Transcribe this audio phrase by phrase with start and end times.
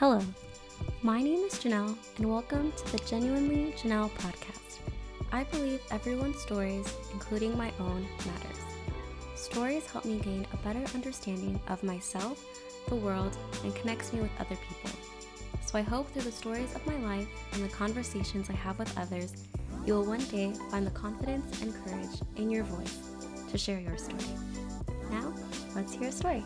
[0.00, 0.22] Hello,
[1.02, 4.78] my name is Janelle, and welcome to the Genuinely Janelle podcast.
[5.30, 8.60] I believe everyone's stories, including my own, matters.
[9.34, 12.42] Stories help me gain a better understanding of myself,
[12.88, 14.90] the world, and connects me with other people.
[15.66, 18.96] So I hope through the stories of my life and the conversations I have with
[18.96, 19.34] others,
[19.84, 22.96] you will one day find the confidence and courage in your voice
[23.50, 24.24] to share your story.
[25.10, 25.34] Now,
[25.74, 26.42] let's hear a story.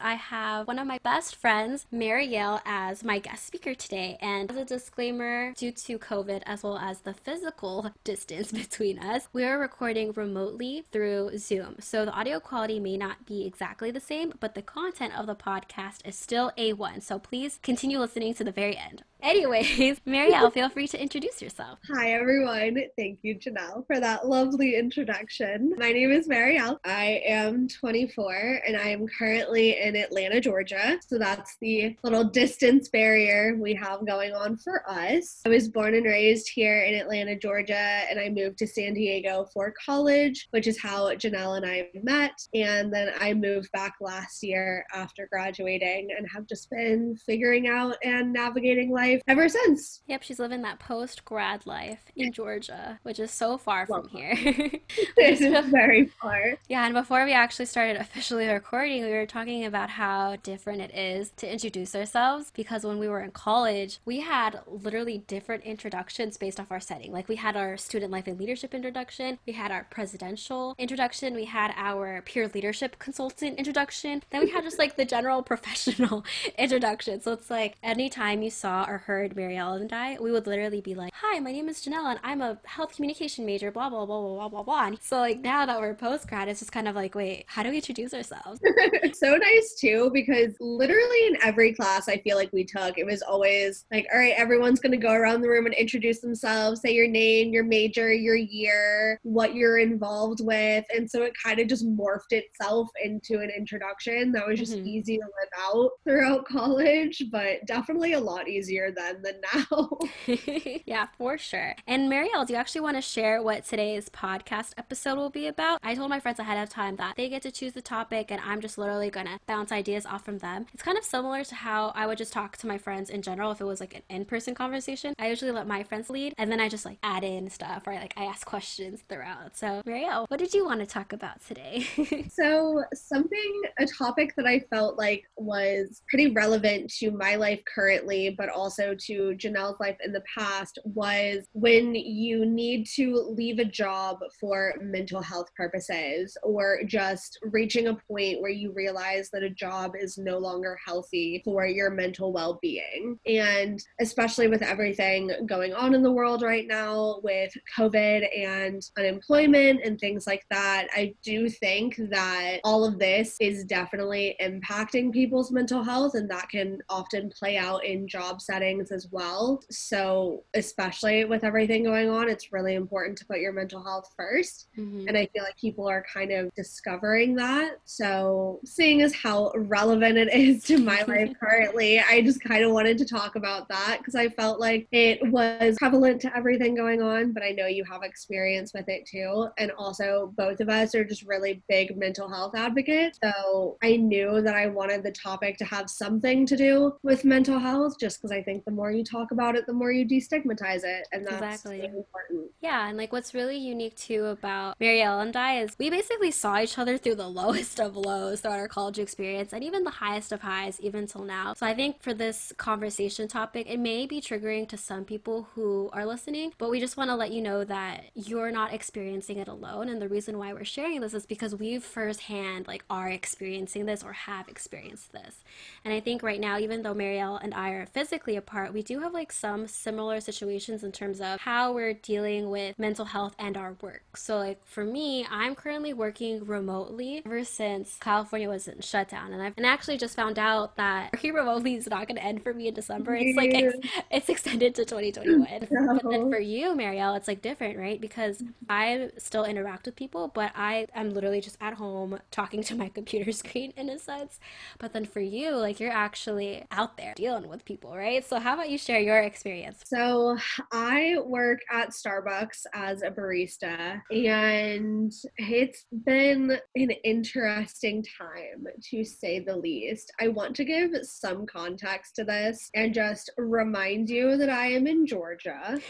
[0.00, 4.16] I have one of my best friends, Marielle, as my guest speaker today.
[4.20, 9.28] And as a disclaimer, due to COVID as well as the physical distance between us,
[9.32, 11.76] we are recording remotely through Zoom.
[11.80, 15.34] So the audio quality may not be exactly the same, but the content of the
[15.34, 17.02] podcast is still A1.
[17.02, 19.04] So please continue listening to the very end.
[19.22, 21.78] Anyways, Marielle, feel free to introduce yourself.
[21.92, 22.78] Hi, everyone.
[22.96, 25.74] Thank you, Janelle, for that lovely introduction.
[25.76, 26.78] My name is Marielle.
[26.84, 30.98] I am 24 and I am currently in Atlanta, Georgia.
[31.06, 35.40] So that's the little distance barrier we have going on for us.
[35.44, 39.46] I was born and raised here in Atlanta, Georgia, and I moved to San Diego
[39.52, 42.32] for college, which is how Janelle and I met.
[42.54, 47.96] And then I moved back last year after graduating and have just been figuring out
[48.02, 50.02] and navigating life life ever since.
[50.06, 54.34] Yep, she's living that post grad life in Georgia, which is so far from here.
[55.16, 56.54] this is very far.
[56.68, 60.94] Yeah, and before we actually started officially recording, we were talking about how different it
[60.94, 66.36] is to introduce ourselves because when we were in college, we had literally different introductions
[66.36, 67.12] based off our setting.
[67.12, 71.44] Like we had our student life and leadership introduction, we had our presidential introduction, we
[71.44, 76.24] had our peer leadership consultant introduction, then we had just like the general professional
[76.58, 77.20] introduction.
[77.20, 80.94] So it's like anytime you saw or heard Marielle and I, we would literally be
[80.94, 84.20] like, Hi, my name is Janelle and I'm a health communication major, blah, blah, blah,
[84.20, 84.96] blah, blah, blah, blah.
[85.00, 87.70] so, like, now that we're post grad, it's just kind of like, wait, how do
[87.70, 88.60] we introduce ourselves?
[89.14, 93.22] so nice, too, because literally in every class I feel like we took, it was
[93.22, 96.92] always like, all right, everyone's going to go around the room and introduce themselves, say
[96.92, 100.84] your name, your major, your year, what you're involved with.
[100.94, 104.86] And so it kind of just morphed itself into an introduction that was just mm-hmm.
[104.86, 109.98] easy to live out throughout college, but definitely a lot easier then than now.
[110.86, 111.74] yeah, for sure.
[111.86, 115.80] And Marielle, do you actually want to share what today's podcast episode will be about?
[115.82, 118.40] I told my friends ahead of time that they get to choose the topic and
[118.44, 120.66] I'm just literally going to bounce ideas off from them.
[120.72, 123.52] It's kind of similar to how I would just talk to my friends in general
[123.52, 125.14] if it was like an in-person conversation.
[125.18, 127.94] I usually let my friends lead and then I just like add in stuff or
[127.94, 129.56] like I ask questions throughout.
[129.56, 131.86] So, Marielle, what did you want to talk about today?
[132.30, 138.34] so, something a topic that I felt like was pretty relevant to my life currently,
[138.36, 143.58] but also also to Janelle's life in the past was when you need to leave
[143.58, 149.42] a job for mental health purposes or just reaching a point where you realize that
[149.42, 153.18] a job is no longer healthy for your mental well being.
[153.26, 159.80] And especially with everything going on in the world right now with COVID and unemployment
[159.84, 165.50] and things like that, I do think that all of this is definitely impacting people's
[165.50, 169.62] mental health and that can often play out in job settings things as well.
[169.70, 174.66] So, especially with everything going on, it's really important to put your mental health 1st
[174.78, 175.08] mm-hmm.
[175.08, 177.78] And I feel like people are kind of discovering that.
[177.84, 182.72] So, seeing as how relevant it is to my life currently, I just kind of
[182.72, 187.02] wanted to talk about that because I felt like it was prevalent to everything going
[187.02, 189.48] on, but I know you have experience with it too.
[189.58, 193.18] And also, both of us are just really big mental health advocates.
[193.22, 197.58] So, I knew that I wanted the topic to have something to do with mental
[197.58, 200.06] health just because I think think the more you talk about it, the more you
[200.06, 201.08] destigmatize it.
[201.12, 201.80] And that's exactly.
[201.80, 202.50] really important.
[202.60, 202.88] Yeah.
[202.88, 206.78] And like what's really unique too about Marielle and I is we basically saw each
[206.78, 210.40] other through the lowest of lows throughout our college experience and even the highest of
[210.40, 211.54] highs, even till now.
[211.54, 215.90] So I think for this conversation topic, it may be triggering to some people who
[215.92, 219.48] are listening, but we just want to let you know that you're not experiencing it
[219.48, 219.88] alone.
[219.88, 224.02] And the reason why we're sharing this is because we've firsthand like are experiencing this
[224.02, 225.42] or have experienced this.
[225.84, 228.82] And I think right now, even though Marielle and I are physically apart, part, we
[228.82, 233.34] do have like some similar situations in terms of how we're dealing with mental health
[233.38, 234.02] and our work.
[234.16, 239.42] So, like for me, I'm currently working remotely ever since California was in shutdown, and
[239.42, 242.52] I've and actually just found out that working remotely is not going to end for
[242.52, 243.14] me in December.
[243.14, 243.76] It's like ex-
[244.10, 245.46] it's extended to 2021.
[245.70, 245.98] No.
[246.02, 248.00] But then for you, Marielle, it's like different, right?
[248.00, 252.74] Because I still interact with people, but I am literally just at home talking to
[252.74, 254.40] my computer screen in a sense.
[254.78, 258.24] But then for you, like you're actually out there dealing with people, right?
[258.30, 259.82] So, how about you share your experience?
[259.84, 260.38] So,
[260.70, 269.40] I work at Starbucks as a barista, and it's been an interesting time to say
[269.40, 270.12] the least.
[270.20, 274.86] I want to give some context to this and just remind you that I am
[274.86, 275.80] in Georgia.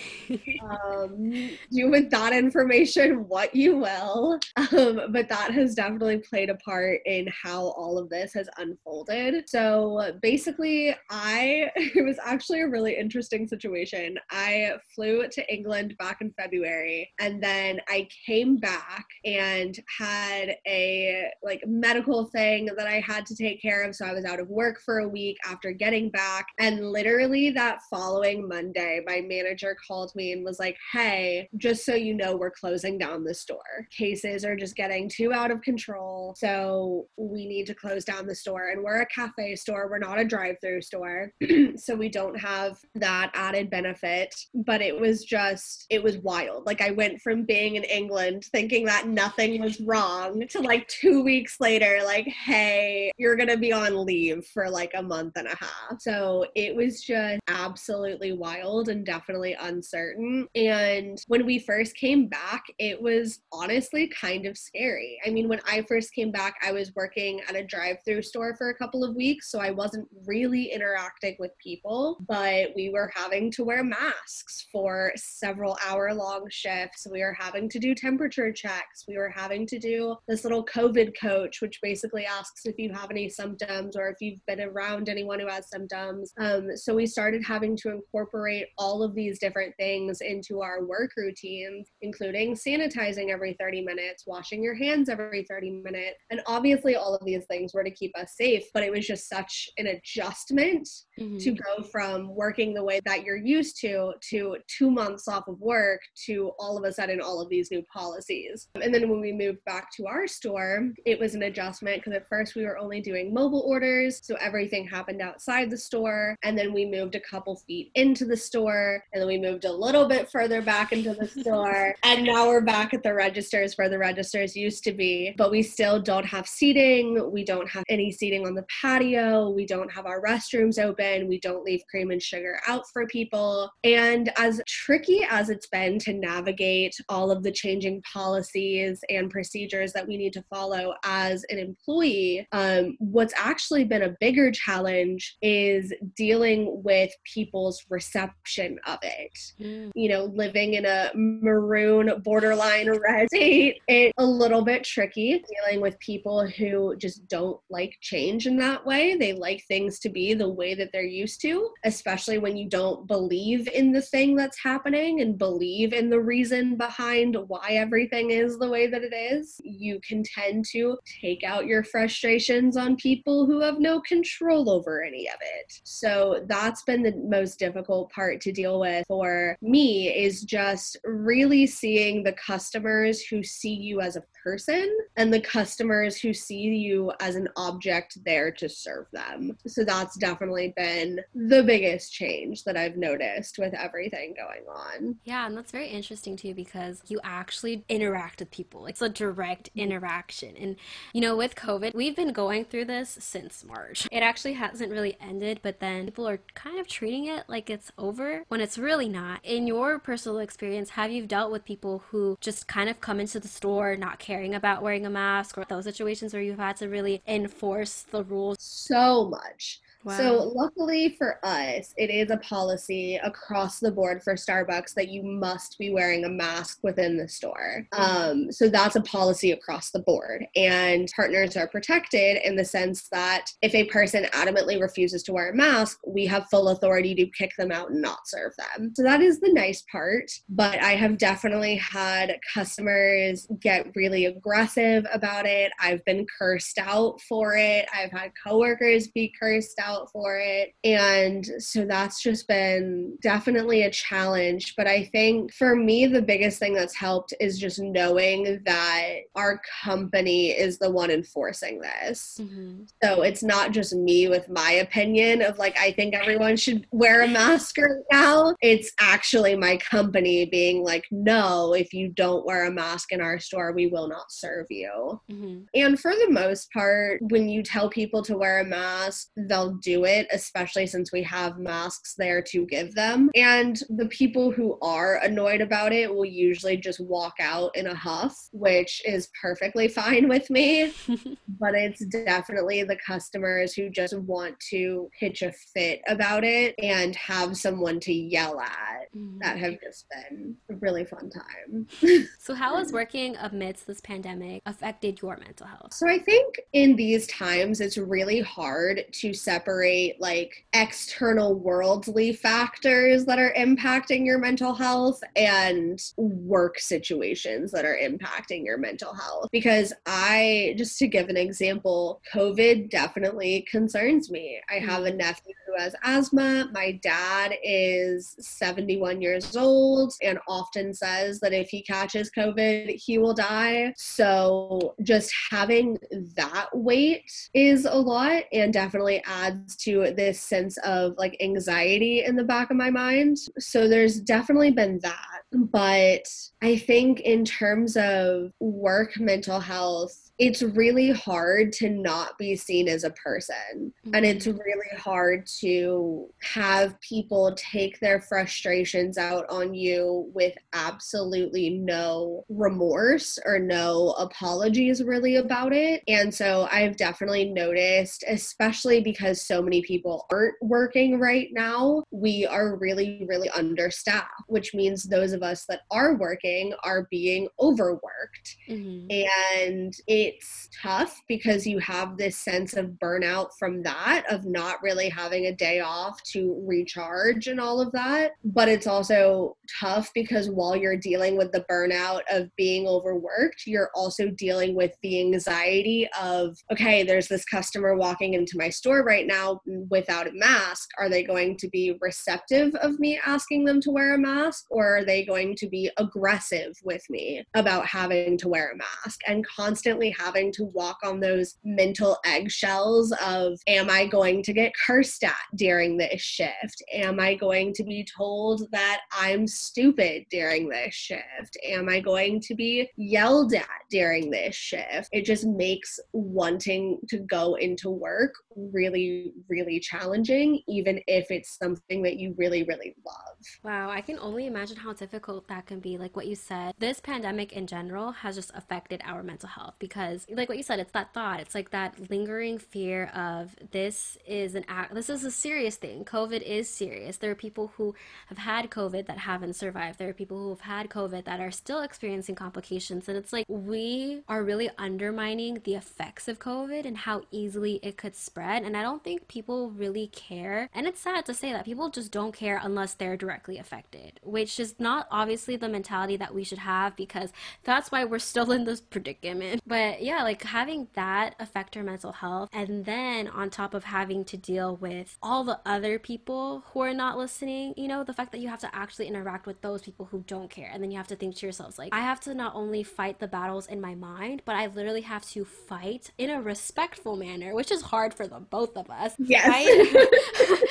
[0.62, 6.54] um, do with that information what you will, um, but that has definitely played a
[6.54, 9.46] part in how all of this has unfolded.
[9.46, 14.16] So, basically, I was actually a really interesting situation.
[14.30, 21.24] I flew to England back in February and then I came back and had a
[21.42, 23.96] like medical thing that I had to take care of.
[23.96, 26.46] So I was out of work for a week after getting back.
[26.60, 31.94] And literally that following Monday, my manager called me and was like, Hey, just so
[31.94, 33.58] you know, we're closing down the store.
[33.96, 36.34] Cases are just getting too out of control.
[36.38, 38.68] So we need to close down the store.
[38.68, 41.32] And we're a cafe store, we're not a drive through store.
[41.76, 44.34] so we don't have that added benefit.
[44.54, 46.66] But it was just, it was wild.
[46.66, 51.22] Like I went from being in England thinking that nothing was wrong to like two
[51.22, 55.46] weeks later, like, hey, you're going to be on leave for like a month and
[55.46, 56.00] a half.
[56.00, 60.48] So it was just absolutely wild and definitely uncertain.
[60.54, 65.18] And when we first came back, it was honestly kind of scary.
[65.26, 68.54] I mean, when I first came back, I was working at a drive through store
[68.56, 69.50] for a couple of weeks.
[69.50, 75.12] So I wasn't really interacting with people, but we were having to wear masks for
[75.16, 77.06] several hour long shifts.
[77.10, 79.04] We were having to do temperature checks.
[79.06, 83.10] We were having to do this little COVID coach, which basically asks if you have
[83.10, 86.32] any symptoms or if you've been around anyone who has symptoms.
[86.38, 91.10] Um, so we started having to incorporate all of these different things into our work
[91.16, 96.18] routines, including sanitizing every 30 minutes, washing your hands every 30 minutes.
[96.30, 99.28] And obviously, all of these things were to keep us safe, but it was just
[99.28, 101.38] such an adjustment mm-hmm.
[101.38, 105.60] to go from working the way that you're used to to two months off of
[105.60, 108.68] work to all of a sudden all of these new policies.
[108.80, 112.28] And then when we moved back to our store, it was an adjustment because at
[112.28, 116.36] first we were only doing mobile orders, so everything happened outside the store.
[116.42, 119.72] And then we moved a couple feet into the store, and then we moved a
[119.72, 121.94] little bit further back into the store.
[122.02, 125.62] and now we're back at the registers where the registers used to be, but we
[125.62, 127.30] still don't have seating.
[127.32, 129.50] We don't have any seating on the patio.
[129.50, 131.28] We don't have our restrooms open.
[131.28, 133.70] We don't leave cream and sugar out for people.
[133.84, 139.92] And as tricky as it's been to navigate all of the changing policies and procedures
[139.92, 145.36] that we need to follow as an employee, um, what's actually been a bigger challenge
[145.42, 149.38] is dealing with people's reception of it.
[149.60, 149.90] Mm.
[149.94, 155.80] You know, living in a maroon borderline red state, it's a little bit tricky dealing
[155.80, 159.16] with people who just don't like change in that way.
[159.16, 163.06] They like things to be the way that they're used to, especially when you don't
[163.06, 168.58] believe in the thing that's happening and believe in the reason behind why everything is
[168.58, 169.60] the way that it is.
[169.64, 175.02] You can tend to take out your frustrations on people who have no control over
[175.02, 175.72] any of it.
[175.84, 181.66] So that's been the most difficult part to deal with for me is just really
[181.66, 187.12] seeing the customers who see you as a person and the customers who see you
[187.20, 189.56] as an object there to serve them.
[189.66, 195.14] So that's definitely been the biggest change that I've noticed with everything going on.
[195.22, 198.86] Yeah, and that's very interesting too because you actually interact with people.
[198.86, 199.78] It's a direct mm-hmm.
[199.78, 200.56] interaction.
[200.56, 200.74] And
[201.12, 204.08] you know, with COVID, we've been going through this since March.
[204.10, 207.92] It actually hasn't really ended, but then people are kind of treating it like it's
[207.96, 209.38] over when it's really not.
[209.44, 213.38] In your personal experience, have you dealt with people who just kind of come into
[213.38, 216.88] the store not caring about wearing a mask or those situations where you've had to
[216.88, 218.56] really enforce the rules?
[218.58, 219.80] So much.
[220.02, 220.16] Wow.
[220.16, 225.22] So, luckily for us, it is a policy across the board for Starbucks that you
[225.22, 227.86] must be wearing a mask within the store.
[227.92, 230.46] Um, so, that's a policy across the board.
[230.56, 235.50] And partners are protected in the sense that if a person adamantly refuses to wear
[235.50, 238.92] a mask, we have full authority to kick them out and not serve them.
[238.94, 240.30] So, that is the nice part.
[240.48, 245.72] But I have definitely had customers get really aggressive about it.
[245.78, 247.86] I've been cursed out for it.
[247.94, 250.74] I've had coworkers be cursed out out for it.
[250.84, 254.74] And so that's just been definitely a challenge.
[254.76, 259.60] But I think for me, the biggest thing that's helped is just knowing that our
[259.82, 262.38] company is the one enforcing this.
[262.40, 262.84] Mm-hmm.
[263.02, 267.22] So it's not just me with my opinion of like, I think everyone should wear
[267.22, 268.54] a mask right now.
[268.60, 273.38] It's actually my company being like, no, if you don't wear a mask in our
[273.38, 275.20] store, we will not serve you.
[275.30, 275.62] Mm-hmm.
[275.74, 280.04] And for the most part, when you tell people to wear a mask, they'll do
[280.04, 283.30] it, especially since we have masks there to give them.
[283.34, 287.94] And the people who are annoyed about it will usually just walk out in a
[287.94, 290.92] huff, which is perfectly fine with me.
[291.60, 297.14] but it's definitely the customers who just want to pitch a fit about it and
[297.16, 299.38] have someone to yell at mm-hmm.
[299.40, 301.86] that have just been a really fun time.
[302.38, 305.94] so, how has working amidst this pandemic affected your mental health?
[305.94, 309.69] So, I think in these times, it's really hard to separate
[310.18, 317.98] like external worldly factors that are impacting your mental health and work situations that are
[318.02, 319.48] impacting your mental health.
[319.52, 324.60] Because I, just to give an example, COVID definitely concerns me.
[324.70, 325.16] I have a mm.
[325.16, 326.68] nephew who has asthma.
[326.72, 333.18] My dad is 71 years old and often says that if he catches COVID, he
[333.18, 333.92] will die.
[333.96, 335.98] So just having
[336.36, 342.36] that weight is a lot and definitely adds to this sense of like anxiety in
[342.36, 343.36] the back of my mind.
[343.58, 345.42] So there's definitely been that.
[345.52, 346.24] But
[346.62, 352.88] I think in terms of work mental health, it's really hard to not be seen
[352.88, 353.92] as a person.
[354.06, 354.14] Mm-hmm.
[354.14, 354.56] And it's mm-hmm.
[354.56, 363.38] really hard to have people take their frustrations out on you with absolutely no remorse
[363.44, 366.02] or no apologies, really, about it.
[366.08, 372.46] And so I've definitely noticed, especially because so many people aren't working right now, we
[372.46, 378.56] are really, really understaffed, which means those of us that are working are being overworked.
[378.70, 379.10] Mm-hmm.
[379.10, 384.82] And it it's tough because you have this sense of burnout from that, of not
[384.82, 388.32] really having a day off to recharge and all of that.
[388.44, 393.90] But it's also tough because while you're dealing with the burnout of being overworked, you're
[393.94, 399.26] also dealing with the anxiety of, okay, there's this customer walking into my store right
[399.26, 399.60] now
[399.90, 400.88] without a mask.
[400.98, 404.98] Are they going to be receptive of me asking them to wear a mask or
[404.98, 409.46] are they going to be aggressive with me about having to wear a mask and
[409.46, 415.24] constantly having to walk on those mental eggshells of, am I going to get cursed
[415.24, 416.82] at during this shift?
[416.92, 421.56] Am I going to be told that I'm stupid during this shift?
[421.66, 425.08] Am I going to be yelled at during this shift?
[425.12, 432.02] It just makes wanting to go into work really, really challenging, even if it's something
[432.02, 433.16] that you really, really love.
[433.62, 435.96] Wow, I can only imagine how difficult that can be.
[435.96, 439.99] Like what you said, this pandemic in general has just affected our mental health because,
[440.30, 441.40] like what you said, it's that thought.
[441.40, 446.04] It's like that lingering fear of this is an act, this is a serious thing.
[446.04, 447.16] COVID is serious.
[447.16, 447.94] There are people who
[448.28, 449.98] have had COVID that haven't survived.
[449.98, 453.08] There are people who have had COVID that are still experiencing complications.
[453.08, 457.96] And it's like we are really undermining the effects of COVID and how easily it
[457.96, 458.62] could spread.
[458.62, 460.68] And I don't think people really care.
[460.74, 464.58] And it's sad to say that people just don't care unless they're directly affected, which
[464.60, 467.32] is not obviously the mentality that we should have because
[467.64, 469.62] that's why we're still in this predicament.
[469.66, 474.24] But yeah, like having that affect our mental health, and then on top of having
[474.26, 478.32] to deal with all the other people who are not listening, you know, the fact
[478.32, 480.70] that you have to actually interact with those people who don't care.
[480.72, 483.18] And then you have to think to yourselves, like, I have to not only fight
[483.18, 487.54] the battles in my mind, but I literally have to fight in a respectful manner,
[487.54, 489.14] which is hard for the both of us.
[489.18, 489.88] Yes.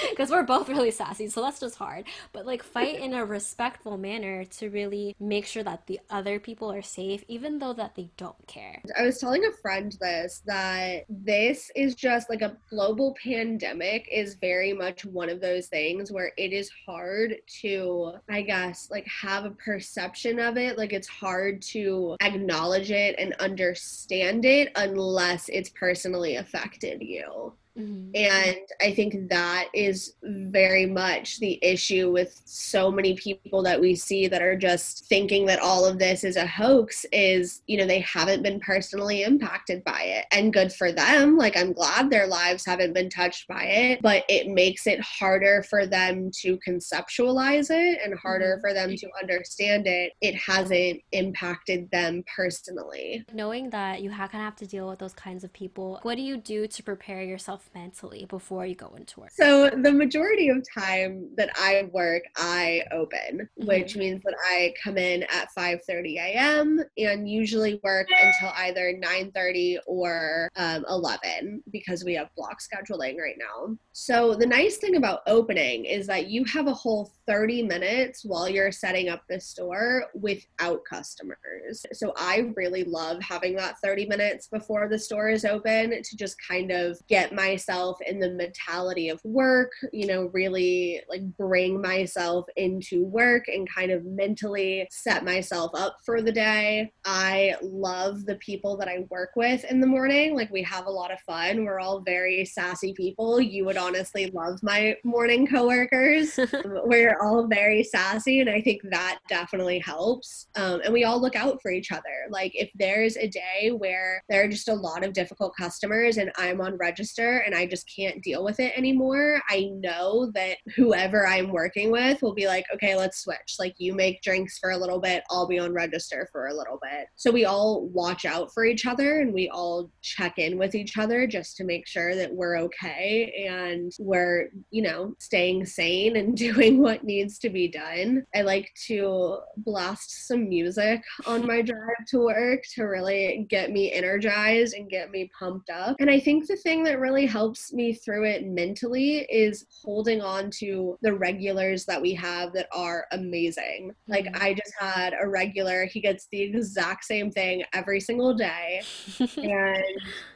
[0.09, 2.05] Because we're both really sassy, so that's just hard.
[2.33, 6.71] But like, fight in a respectful manner to really make sure that the other people
[6.71, 8.81] are safe, even though that they don't care.
[8.97, 14.35] I was telling a friend this that this is just like a global pandemic is
[14.35, 19.45] very much one of those things where it is hard to, I guess, like have
[19.45, 20.77] a perception of it.
[20.77, 27.53] Like it's hard to acknowledge it and understand it unless it's personally affected you.
[27.79, 28.11] Mm-hmm.
[28.15, 33.95] And I think that is very much the issue with so many people that we
[33.95, 37.85] see that are just thinking that all of this is a hoax is, you know,
[37.85, 40.25] they haven't been personally impacted by it.
[40.31, 41.37] And good for them.
[41.37, 45.63] Like, I'm glad their lives haven't been touched by it, but it makes it harder
[45.69, 48.61] for them to conceptualize it and harder mm-hmm.
[48.61, 50.13] for them to understand it.
[50.21, 53.25] It hasn't impacted them personally.
[53.33, 56.21] Knowing that you kind of have to deal with those kinds of people, what do
[56.21, 59.31] you do to prepare yourself mentally before you go into work?
[59.31, 63.67] So the majority of time that I work, I open, mm-hmm.
[63.67, 66.83] which means that I come in at 5:30 a.m.
[66.97, 73.37] and usually work until either 9:30 or um, 11 because we have block scheduling right
[73.37, 73.75] now.
[73.91, 78.49] So the nice thing about opening is that you have a whole 30 minutes while
[78.49, 81.85] you're setting up the store without customers.
[81.93, 86.35] So I really love having that 30 minutes before the store is open to just
[86.45, 91.81] kind of get my myself in the mentality of work, you know, really like bring
[91.81, 96.91] myself into work and kind of mentally set myself up for the day.
[97.05, 100.35] I love the people that I work with in the morning.
[100.35, 101.65] Like we have a lot of fun.
[101.65, 103.41] We're all very sassy people.
[103.41, 106.39] You would honestly love my morning coworkers.
[106.85, 110.47] We're all very sassy and I think that definitely helps.
[110.55, 112.27] Um, and we all look out for each other.
[112.29, 116.31] Like if there's a day where there are just a lot of difficult customers and
[116.37, 121.27] I'm on register and I just can't deal with it anymore, I know that whoever
[121.27, 123.55] I'm working with will be like, okay, let's switch.
[123.59, 126.79] Like you make drinks for a little bit, I'll be on register for a little
[126.81, 127.07] bit.
[127.15, 130.97] So we all watch out for each other and we all check in with each
[130.97, 136.35] other just to make sure that we're okay and we're, you know, staying sane and
[136.49, 138.25] doing what needs to be done.
[138.35, 143.91] I like to blast some music on my drive to work to really get me
[143.91, 145.95] energized and get me pumped up.
[145.99, 150.51] And I think the thing that really helps me through it mentally is holding on
[150.59, 153.91] to the regulars that we have that are amazing.
[154.07, 154.35] Like Mhm.
[154.35, 158.87] I just had a regular, he gets the exact same thing every single day.
[159.43, 159.83] and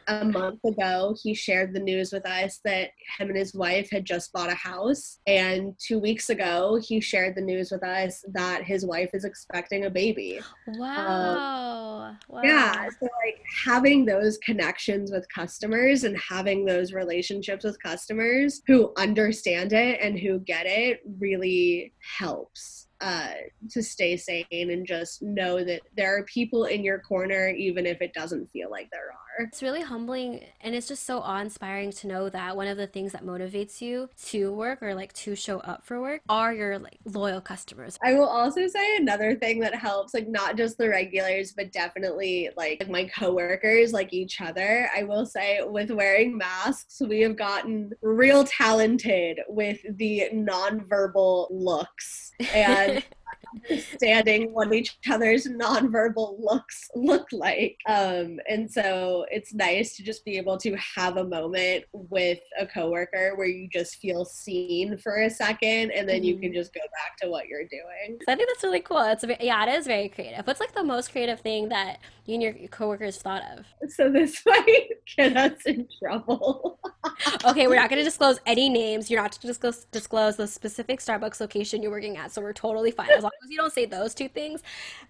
[0.07, 4.05] a month ago, he shared the news with us that him and his wife had
[4.05, 5.19] just bought a house.
[5.27, 9.85] And two weeks ago, he shared the news with us that his wife is expecting
[9.85, 10.39] a baby.
[10.67, 12.15] wow.
[12.27, 12.41] wow.
[12.43, 12.89] Yeah.
[12.99, 19.73] So, like, having those connections with customers and having those relationships with customers who understand
[19.73, 22.87] it and who get it really helps.
[23.01, 23.33] Uh,
[23.69, 28.01] to stay sane and just know that there are people in your corner, even if
[28.01, 29.22] it doesn't feel like there are.
[29.39, 32.87] It's really humbling and it's just so awe inspiring to know that one of the
[32.87, 36.79] things that motivates you to work or like to show up for work are your
[36.79, 37.97] like loyal customers.
[38.03, 42.49] I will also say another thing that helps, like not just the regulars, but definitely
[42.57, 44.89] like my coworkers, like each other.
[44.95, 52.31] I will say with wearing masks, we have gotten real talented with the nonverbal looks
[52.53, 53.03] and
[53.55, 57.77] understanding what each other's nonverbal looks look like.
[57.87, 62.65] Um, and so it's nice to just be able to have a moment with a
[62.65, 66.81] coworker where you just feel seen for a second and then you can just go
[66.81, 68.19] back to what you're doing.
[68.25, 69.01] So I think that's really cool.
[69.01, 70.45] It's yeah, it is very creative.
[70.45, 73.65] What's like the most creative thing that you and your coworkers thought of?
[73.91, 76.79] So this might get us in trouble.
[77.45, 79.09] Okay, we're not going to disclose any names.
[79.11, 82.91] You're not to disclose disclose the specific Starbucks location you're working at, so we're totally
[82.91, 83.09] fine.
[83.11, 84.61] As long as you don't say those two things,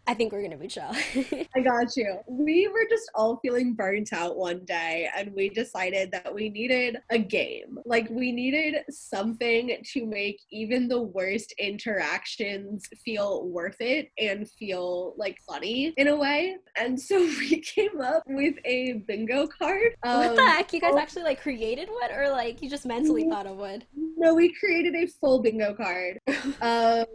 [0.07, 0.89] I think we're going to be chill.
[1.55, 2.19] I got you.
[2.27, 6.97] We were just all feeling burnt out one day and we decided that we needed
[7.09, 7.77] a game.
[7.85, 15.13] Like we needed something to make even the worst interactions feel worth it and feel
[15.17, 16.55] like funny in a way.
[16.75, 19.95] And so we came up with a bingo card.
[20.01, 20.73] what the Um, heck?
[20.73, 23.83] You guys oh- actually like created or like you just mentally thought of one?
[24.23, 26.17] No, we created a full bingo card.
[26.61, 27.05] um,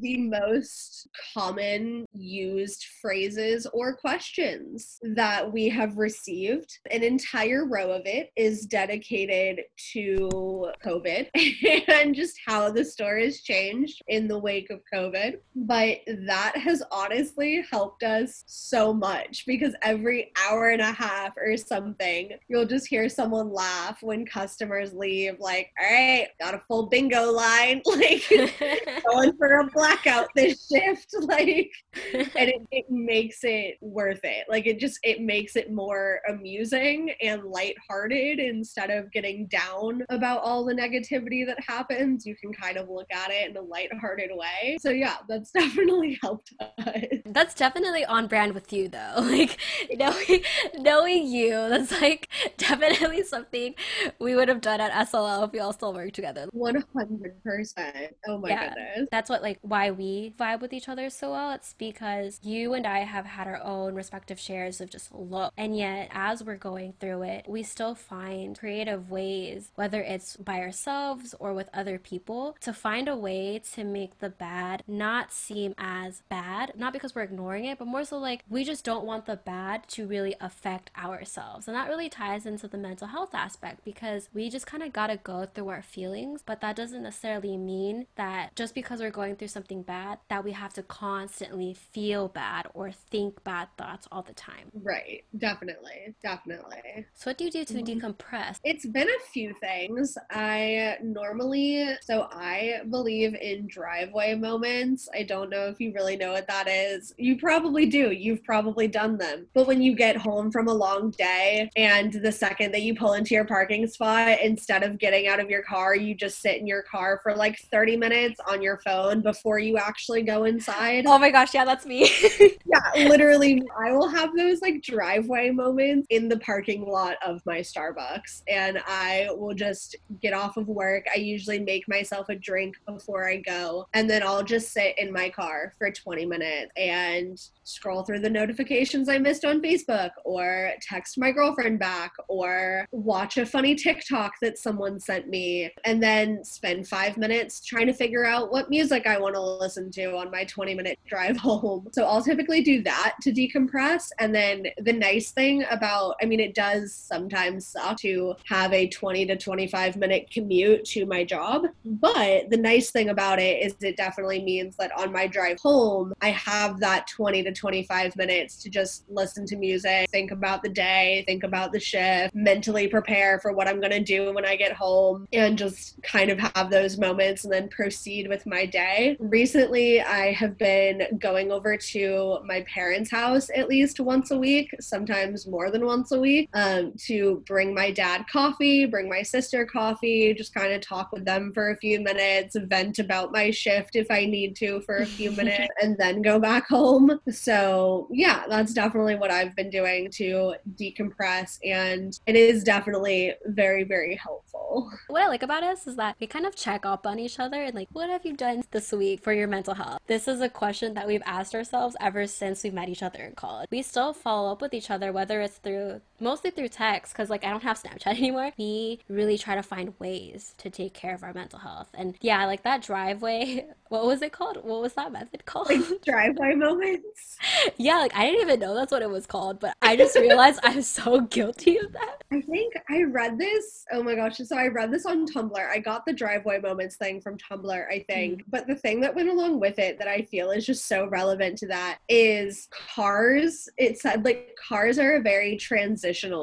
[0.00, 6.78] the most common used phrases or questions that we have received.
[6.90, 11.28] An entire row of it is dedicated to COVID
[11.88, 15.38] and just how the store has changed in the wake of COVID.
[15.56, 21.56] But that has honestly helped us so much because every hour and a half or
[21.56, 26.86] something, you'll just hear someone laugh when customers leave, like, all right, got a full
[26.86, 27.82] bingo line.
[27.94, 28.24] Like,
[29.10, 31.70] going for a blackout this shift like
[32.12, 37.12] and it, it makes it worth it like it just it makes it more amusing
[37.22, 42.76] and lighthearted instead of getting down about all the negativity that happens you can kind
[42.76, 47.54] of look at it in a lighthearted way so yeah that's definitely helped us That's
[47.54, 49.14] definitely on brand with you, though.
[49.34, 49.58] Like
[49.92, 50.42] knowing
[50.78, 53.74] knowing you, that's like definitely something
[54.18, 56.46] we would have done at SLL if we all still worked together.
[56.52, 58.68] 100% oh my Yeah.
[58.68, 61.52] goodness That's what like why we vibe with each other so well.
[61.52, 65.52] It's because you and I have had our own respective shares of just look.
[65.56, 70.60] And yet as we're going through it, we still find creative ways, whether it's by
[70.60, 75.74] ourselves or with other people, to find a way to make the bad not seem
[75.78, 76.72] as bad.
[76.76, 79.88] Not because we're ignoring it, but more so like we just don't want the bad
[79.88, 81.68] to really affect ourselves.
[81.68, 85.06] And that really ties into the mental health aspect because we just kind of got
[85.08, 89.36] to go through our feelings, but that doesn't necessarily mean that just because we're going
[89.36, 94.22] through something bad that we have to constantly feel bad or think bad thoughts all
[94.22, 94.70] the time.
[94.72, 95.24] Right.
[95.38, 96.14] Definitely.
[96.22, 97.06] Definitely.
[97.14, 97.86] So, what do you do to Mhm.
[98.00, 98.56] decompress?
[98.64, 100.16] It's been a few things.
[100.30, 105.08] I normally, so I believe in driveway moments.
[105.14, 107.14] I don't know if you really know what that is.
[107.18, 108.10] You probably do.
[108.10, 109.46] You've probably done them.
[109.54, 113.12] But when you get home from a long day and the second that you pull
[113.14, 116.66] into your parking spot, instead of getting out of your car, you just sit in
[116.66, 121.04] your car for like 30 minutes on your phone before you actually go inside.
[121.06, 122.10] Oh my gosh, yeah, that's me.
[122.66, 127.60] Yeah, literally, I will have those like driveway moments in the parking lot of my
[127.60, 131.04] Starbucks, and I will just get off of work.
[131.14, 135.12] I usually make myself a drink before I go, and then I'll just sit in
[135.12, 140.72] my car for 20 minutes and scroll through the notifications I missed on Facebook, or
[140.80, 146.44] text my girlfriend back, or watch a funny TikTok that someone sent me, and then
[146.44, 150.30] spend five minutes trying to figure out what music I want to listen to on
[150.30, 151.88] my 20 minute drive home.
[151.92, 154.10] So I'll typically do that to decompress.
[154.18, 158.88] And then the nice thing about, I mean, it does sometimes suck to have a
[158.88, 161.66] 20 to 25 minute commute to my job.
[161.84, 166.12] But the nice thing about it is it definitely means that on my drive home,
[166.20, 170.68] I have that 20 to 25 minutes to just listen to music, think about the
[170.68, 174.56] day, think about the shift, mentally prepare for what I'm going to do when I
[174.56, 179.16] get home, and just kind of have those moments and then proceed with my day.
[179.18, 184.74] Recently, I have been going over to my parents' house at least once a week,
[184.80, 189.64] sometimes more than once a week, um, to bring my dad coffee, bring my sister
[189.64, 193.96] coffee, just kind of talk with them for a few minutes, vent about my shift
[193.96, 197.20] if I need to for a few minutes, and then go back home.
[197.30, 203.84] So, yeah, that's definitely what I've been doing to decompress, and it is definitely very,
[203.84, 204.90] very helpful.
[205.08, 207.62] What I like about us is that we kind of check up on each other
[207.62, 210.00] and like, what have you done this week for your mental health?
[210.06, 213.34] This is a question that we've asked ourselves ever since we met each other in
[213.34, 213.68] college.
[213.70, 217.44] We still follow up with each other, whether it's through mostly through text, because like
[217.44, 218.50] I don't have Snapchat anymore.
[218.58, 221.88] We really try to find ways to take care of our mental health.
[221.94, 224.56] And yeah, like that driveway, what was it called?
[224.64, 225.68] What was that method called?
[225.68, 227.36] Like driveway moments.
[227.76, 230.58] yeah, like I didn't even know that's what it was called, but I just realized
[230.64, 232.22] I'm so guilty of that.
[232.32, 233.84] I think I read this.
[233.92, 234.38] Oh my gosh.
[234.38, 235.56] So I read this on Tumblr.
[235.56, 238.40] I got the driveway moments thing from Tumblr, I think.
[238.40, 238.50] Mm-hmm.
[238.50, 241.58] But the thing that went along with it that I feel is just so relevant
[241.58, 243.68] to that is cars.
[243.76, 245.56] It said like cars are a very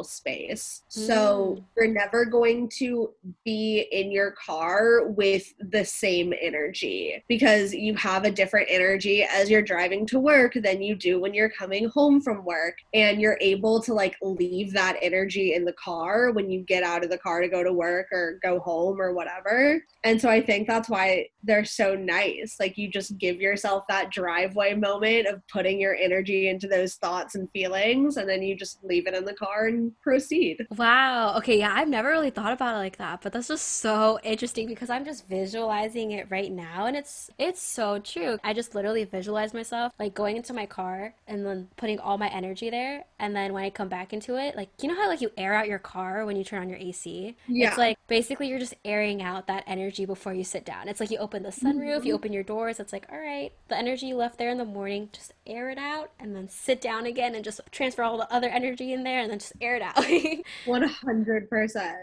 [0.04, 0.84] space.
[0.90, 1.64] So Mm.
[1.78, 3.12] you're never going to
[3.46, 9.50] be in your car with the same energy because you have a different energy as
[9.50, 12.76] you're driving to work than you do when you're coming home from work.
[12.94, 17.04] And you're able to like leave that energy in the car when you get out
[17.04, 19.84] of the car to go to work or go home or whatever.
[20.04, 22.58] And so I think that's why they're so nice.
[22.60, 27.36] Like you just give yourself that driveway moment of putting your energy into those thoughts
[27.36, 30.66] and feelings, and then you just leave it in the car and proceed.
[30.78, 31.36] Wow.
[31.38, 34.68] Okay, yeah, I've never really thought about it like that, but that's just so interesting
[34.68, 38.38] because I'm just visualizing it right now and it's it's so true.
[38.44, 42.30] I just literally visualize myself like going into my car and then putting all my
[42.30, 45.22] energy there and then when I come back into it, like you know how like
[45.22, 47.36] you air out your car when you turn on your AC?
[47.48, 47.68] Yeah.
[47.68, 50.88] It's like basically you're just airing out that energy before you sit down.
[50.88, 52.16] It's like you open the sunroof, you mm-hmm.
[52.16, 55.10] open your doors, it's like, all right, the energy you left there in the morning,
[55.12, 58.50] just air it out and then sit down again and just transfer all the other
[58.50, 59.96] energy in there and then just air it out.
[60.66, 61.94] 100%.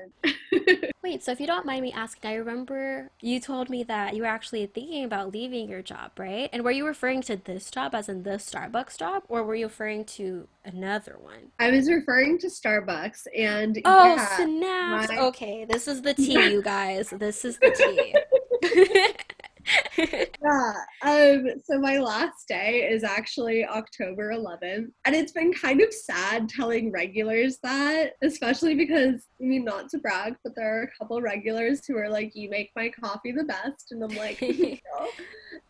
[1.03, 4.23] Wait, so if you don't mind me asking, I remember you told me that you
[4.23, 6.51] were actually thinking about leaving your job, right?
[6.53, 9.67] And were you referring to this job as in the Starbucks job, or were you
[9.67, 11.53] referring to another one?
[11.59, 15.09] I was referring to Starbucks and Oh, yeah, snaps.
[15.11, 17.11] my- Okay, this is the tea, you guys.
[17.11, 18.15] This is the tea.
[19.99, 20.73] yeah.
[21.03, 26.49] Um, so my last day is actually October 11th, and it's been kind of sad
[26.49, 31.21] telling regulars that, especially because I mean, not to brag, but there are a couple
[31.21, 35.09] regulars who are like, "You make my coffee the best," and I'm like, "No."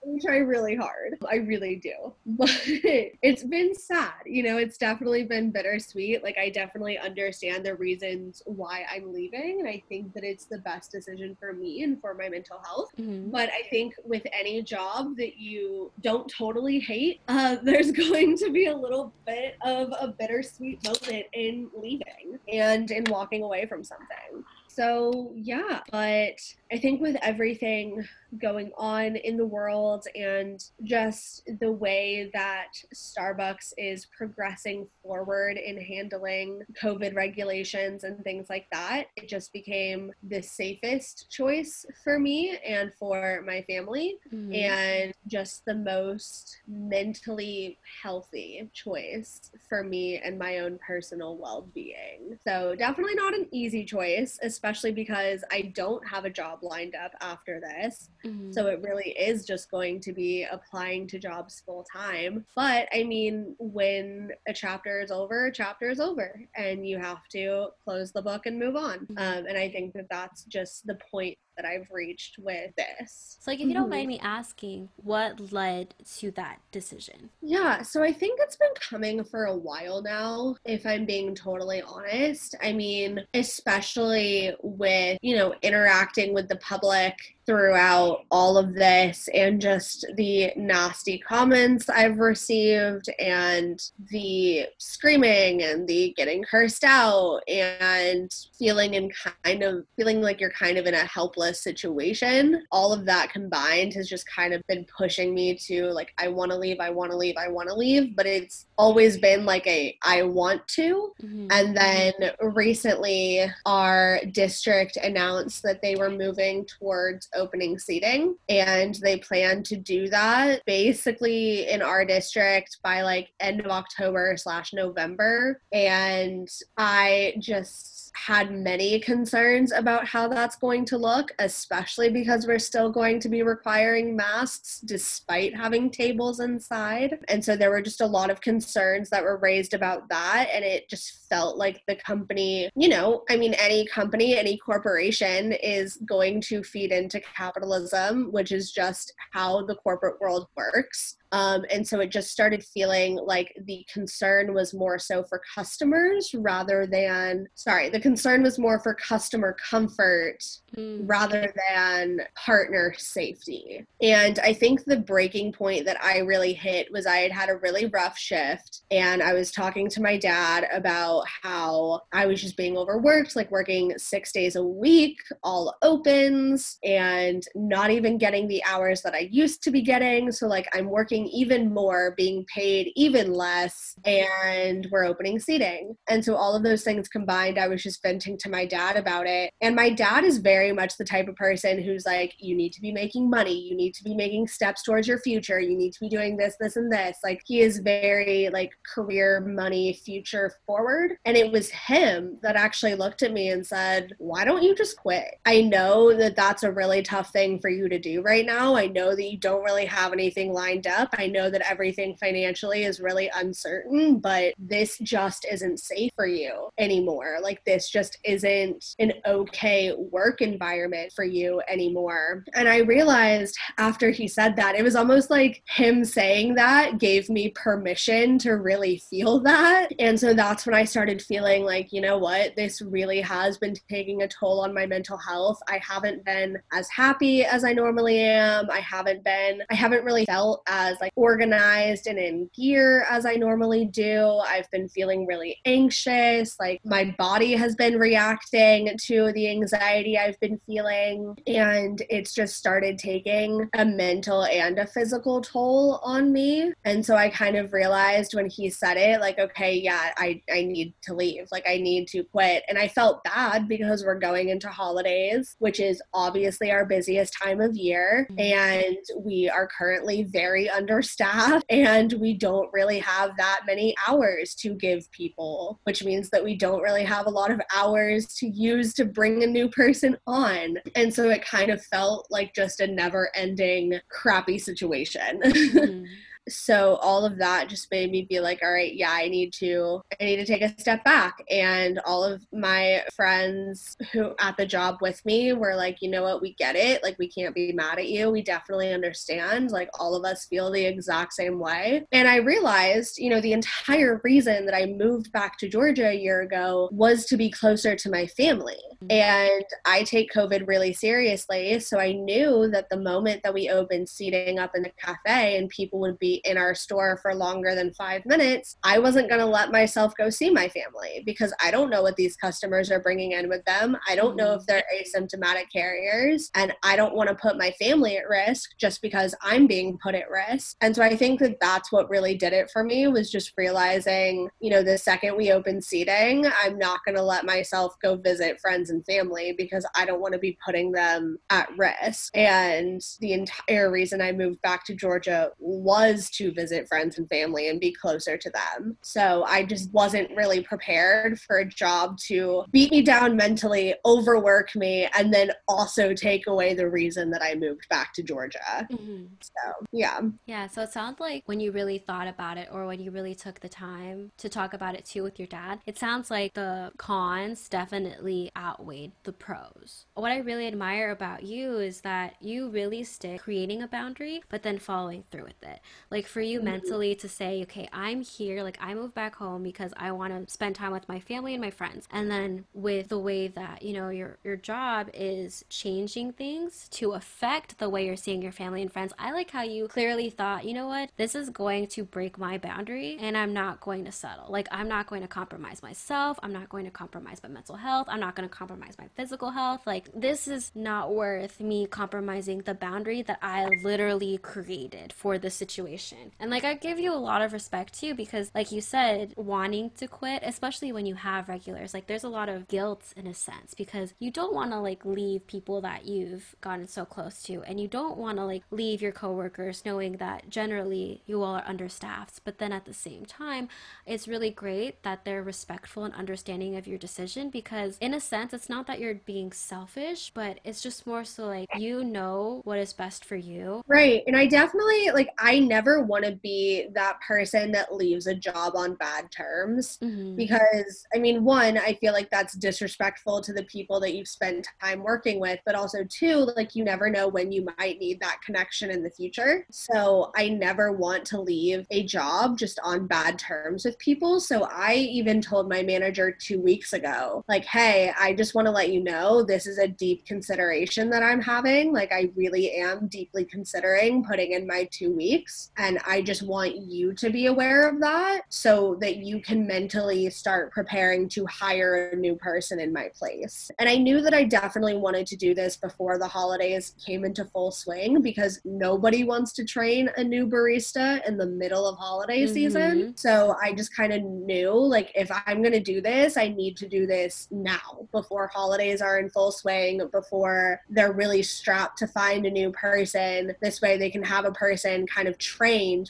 [0.04, 1.18] I try really hard.
[1.28, 2.14] I really do.
[2.38, 4.12] But it's been sad.
[4.26, 6.22] You know, it's definitely been bittersweet.
[6.22, 9.58] Like, I definitely understand the reasons why I'm leaving.
[9.60, 12.90] And I think that it's the best decision for me and for my mental health.
[12.98, 13.30] Mhm.
[13.32, 18.50] But I think with any job that you don't totally hate, uh, there's going to
[18.50, 23.84] be a little bit of a bittersweet moment in leaving and in walking away from
[23.84, 24.44] something.
[24.78, 26.38] So, yeah, but
[26.70, 28.06] I think with everything
[28.40, 35.80] going on in the world and just the way that Starbucks is progressing forward in
[35.80, 42.56] handling COVID regulations and things like that, it just became the safest choice for me
[42.64, 44.54] and for my family, mm-hmm.
[44.54, 52.38] and just the most mentally healthy choice for me and my own personal well being.
[52.46, 57.12] So, definitely not an easy choice, especially because I don't have a job lined up
[57.20, 58.10] after this.
[58.24, 58.52] Mm-hmm.
[58.52, 62.44] So it really is just going to be applying to jobs full time.
[62.54, 67.26] But I mean, when a chapter is over, a chapter is over, and you have
[67.32, 69.00] to close the book and move on.
[69.00, 69.18] Mm-hmm.
[69.18, 73.36] Um, and I think that that's just the point that I've reached with this.
[73.40, 74.08] So, like, if you don't mind mm-hmm.
[74.08, 77.30] me asking, what led to that decision?
[77.42, 81.82] Yeah, so I think it's been coming for a while now, if I'm being totally
[81.82, 82.54] honest.
[82.62, 87.16] I mean, especially with, you know, interacting with the public
[87.48, 95.88] throughout all of this and just the nasty comments I've received and the screaming and
[95.88, 99.10] the getting cursed out and feeling in
[99.44, 102.64] kind of feeling like you're kind of in a helpless situation.
[102.70, 106.50] All of that combined has just kind of been pushing me to like I want
[106.50, 109.66] to leave, I want to leave, I want to leave, but it's always been like
[109.66, 111.12] a I want to.
[111.22, 111.48] Mm-hmm.
[111.50, 119.18] And then recently our district announced that they were moving towards opening seating and they
[119.18, 125.60] plan to do that basically in our district by like end of october slash november.
[125.72, 132.58] And i just had many concerns about how that's going to look, especially because we're
[132.58, 137.18] still going to be requiring masks despite having tables inside.
[137.28, 140.48] And so there were just a lot of concerns that were raised about that.
[140.52, 145.52] And it just felt like the company, you know, I mean, any company, any corporation
[145.52, 151.17] is going to feed into capitalism, which is just how the corporate world works.
[151.32, 156.34] Um, and so it just started feeling like the concern was more so for customers
[156.34, 160.38] rather than, sorry, the concern was more for customer comfort
[160.76, 161.02] mm.
[161.04, 163.84] rather than partner safety.
[164.00, 167.56] And I think the breaking point that I really hit was I had had a
[167.56, 172.56] really rough shift and I was talking to my dad about how I was just
[172.56, 178.62] being overworked, like working six days a week, all opens, and not even getting the
[178.64, 180.32] hours that I used to be getting.
[180.32, 185.96] So, like, I'm working working even more, being paid even less, and we're opening seating.
[186.08, 189.26] And so all of those things combined, I was just venting to my dad about
[189.26, 189.52] it.
[189.60, 192.80] And my dad is very much the type of person who's like, you need to
[192.80, 196.00] be making money, you need to be making steps towards your future, you need to
[196.00, 197.18] be doing this, this, and this.
[197.24, 201.16] Like he is very like career, money, future forward.
[201.24, 204.96] And it was him that actually looked at me and said, why don't you just
[204.96, 205.36] quit?
[205.46, 208.76] I know that that's a really tough thing for you to do right now.
[208.76, 211.18] I know that you don't really have anything lined up up.
[211.18, 216.68] I know that everything financially is really uncertain, but this just isn't safe for you
[216.78, 217.38] anymore.
[217.42, 222.44] Like, this just isn't an okay work environment for you anymore.
[222.54, 227.28] And I realized after he said that, it was almost like him saying that gave
[227.28, 229.88] me permission to really feel that.
[229.98, 233.74] And so that's when I started feeling like, you know what, this really has been
[233.88, 235.58] taking a toll on my mental health.
[235.68, 238.70] I haven't been as happy as I normally am.
[238.70, 243.34] I haven't been, I haven't really felt as like organized and in gear as I
[243.34, 244.40] normally do.
[244.46, 246.56] I've been feeling really anxious.
[246.58, 251.36] Like my body has been reacting to the anxiety I've been feeling.
[251.46, 256.72] And it's just started taking a mental and a physical toll on me.
[256.84, 260.62] And so I kind of realized when he said it, like, okay, yeah, I, I
[260.62, 261.48] need to leave.
[261.52, 262.64] Like, I need to quit.
[262.68, 267.60] And I felt bad because we're going into holidays, which is obviously our busiest time
[267.60, 268.26] of year.
[268.32, 268.40] Mm-hmm.
[268.40, 274.74] And we are currently very understaffed and we don't really have that many hours to
[274.74, 278.94] give people, which means that we don't really have a lot of hours to use
[278.94, 280.78] to bring a new person on.
[280.94, 285.40] And so it kind of felt like just a never ending crappy situation.
[285.68, 286.04] Mm-hmm
[286.48, 290.00] so all of that just made me be like all right yeah i need to
[290.20, 291.42] i need to take a step back.
[291.50, 296.22] And all of my friends who at the job with me were like you know
[296.22, 296.40] what?
[296.40, 297.02] We get it.
[297.02, 298.30] Like we can't be mad at you.
[298.30, 299.70] We definitely understand.
[299.70, 302.06] Like all of us feel the exact same way.
[302.12, 306.14] And i realized you know the entire reason that i moved back to georgia a
[306.14, 308.76] year ago was to be closer to my family.
[309.02, 309.12] Mm-hmm.
[309.12, 311.78] and i take covid really seriously.
[311.80, 315.68] So i knew that the moment that we opened seating up in the cafe and
[315.68, 319.40] people would be be in our store for longer than five minutes, I wasn't going
[319.40, 323.00] to let myself go see my family because I don't know what these customers are
[323.00, 323.96] bringing in with them.
[324.08, 324.64] I don't know if mm-hmm.
[324.68, 329.34] they're asymptomatic carriers, and I don't want to put my family at risk just because
[329.42, 330.76] I'm being put at risk.
[330.80, 334.48] And so I think that that's what really did it for me was just realizing,
[334.60, 338.60] you know, the second we open seating, I'm not going to let myself go visit
[338.60, 342.36] friends and family because I don't want to be putting them at risk.
[342.36, 347.68] And the entire reason I moved back to Georgia was to visit friends and family
[347.68, 348.96] and be closer to them.
[349.02, 354.74] So I just wasn't really prepared for a job to beat me down mentally, overwork
[354.74, 358.86] me, and then also take away the reason that I moved back to Georgia.
[358.90, 359.24] Mm-hmm.
[359.40, 360.20] So, yeah.
[360.46, 360.66] Yeah.
[360.66, 363.60] So it sounds like when you really thought about it or when you really took
[363.60, 367.68] the time to talk about it too with your dad, it sounds like the cons
[367.68, 370.06] definitely outweighed the pros.
[370.14, 374.62] What I really admire about you is that you really stick creating a boundary, but
[374.62, 375.80] then following through with it.
[376.10, 376.66] Like for you mm-hmm.
[376.66, 380.52] mentally to say, okay, I'm here, like I moved back home because I want to
[380.52, 382.08] spend time with my family and my friends.
[382.10, 387.12] And then with the way that, you know, your your job is changing things to
[387.12, 389.12] affect the way you're seeing your family and friends.
[389.18, 392.58] I like how you clearly thought, you know what, this is going to break my
[392.58, 394.50] boundary and I'm not going to settle.
[394.50, 396.38] Like I'm not going to compromise myself.
[396.42, 398.06] I'm not going to compromise my mental health.
[398.08, 399.86] I'm not going to compromise my physical health.
[399.86, 405.50] Like this is not worth me compromising the boundary that I literally created for the
[405.50, 406.07] situation.
[406.38, 409.90] And like I give you a lot of respect too because like you said, wanting
[409.98, 413.34] to quit, especially when you have regulars, like there's a lot of guilt in a
[413.34, 417.62] sense because you don't want to like leave people that you've gotten so close to
[417.62, 421.64] and you don't want to like leave your coworkers knowing that generally you all are
[421.66, 422.40] understaffed.
[422.44, 423.68] But then at the same time,
[424.06, 428.52] it's really great that they're respectful and understanding of your decision because in a sense
[428.52, 432.78] it's not that you're being selfish, but it's just more so like you know what
[432.78, 433.82] is best for you.
[433.86, 434.22] Right.
[434.26, 438.74] And I definitely like I never want to be that person that leaves a job
[438.76, 440.36] on bad terms mm-hmm.
[440.36, 444.66] because I mean one, I feel like that's disrespectful to the people that you've spent
[444.82, 448.40] time working with, but also two, like you never know when you might need that
[448.44, 449.66] connection in the future.
[449.70, 454.40] So I never want to leave a job just on bad terms with people.
[454.40, 458.72] So I even told my manager 2 weeks ago like, "Hey, I just want to
[458.72, 461.92] let you know this is a deep consideration that I'm having.
[461.92, 466.76] Like I really am deeply considering putting in my 2 weeks and I just want
[466.76, 472.10] you to be aware of that so that you can mentally start preparing to hire
[472.10, 475.54] a new person in my place." And I knew that I definitely wanted to do
[475.54, 480.46] this before the holidays came into full swing because nobody wants to train a new
[480.46, 482.54] barista in the middle of holiday mm-hmm.
[482.54, 483.16] season.
[483.16, 486.76] So I just kind of knew like if I'm going to do this, I need
[486.78, 492.06] to do this now before holidays are in full swing, before they're really strapped to
[492.06, 493.54] find a new person.
[493.60, 495.38] This way they can have a person kind of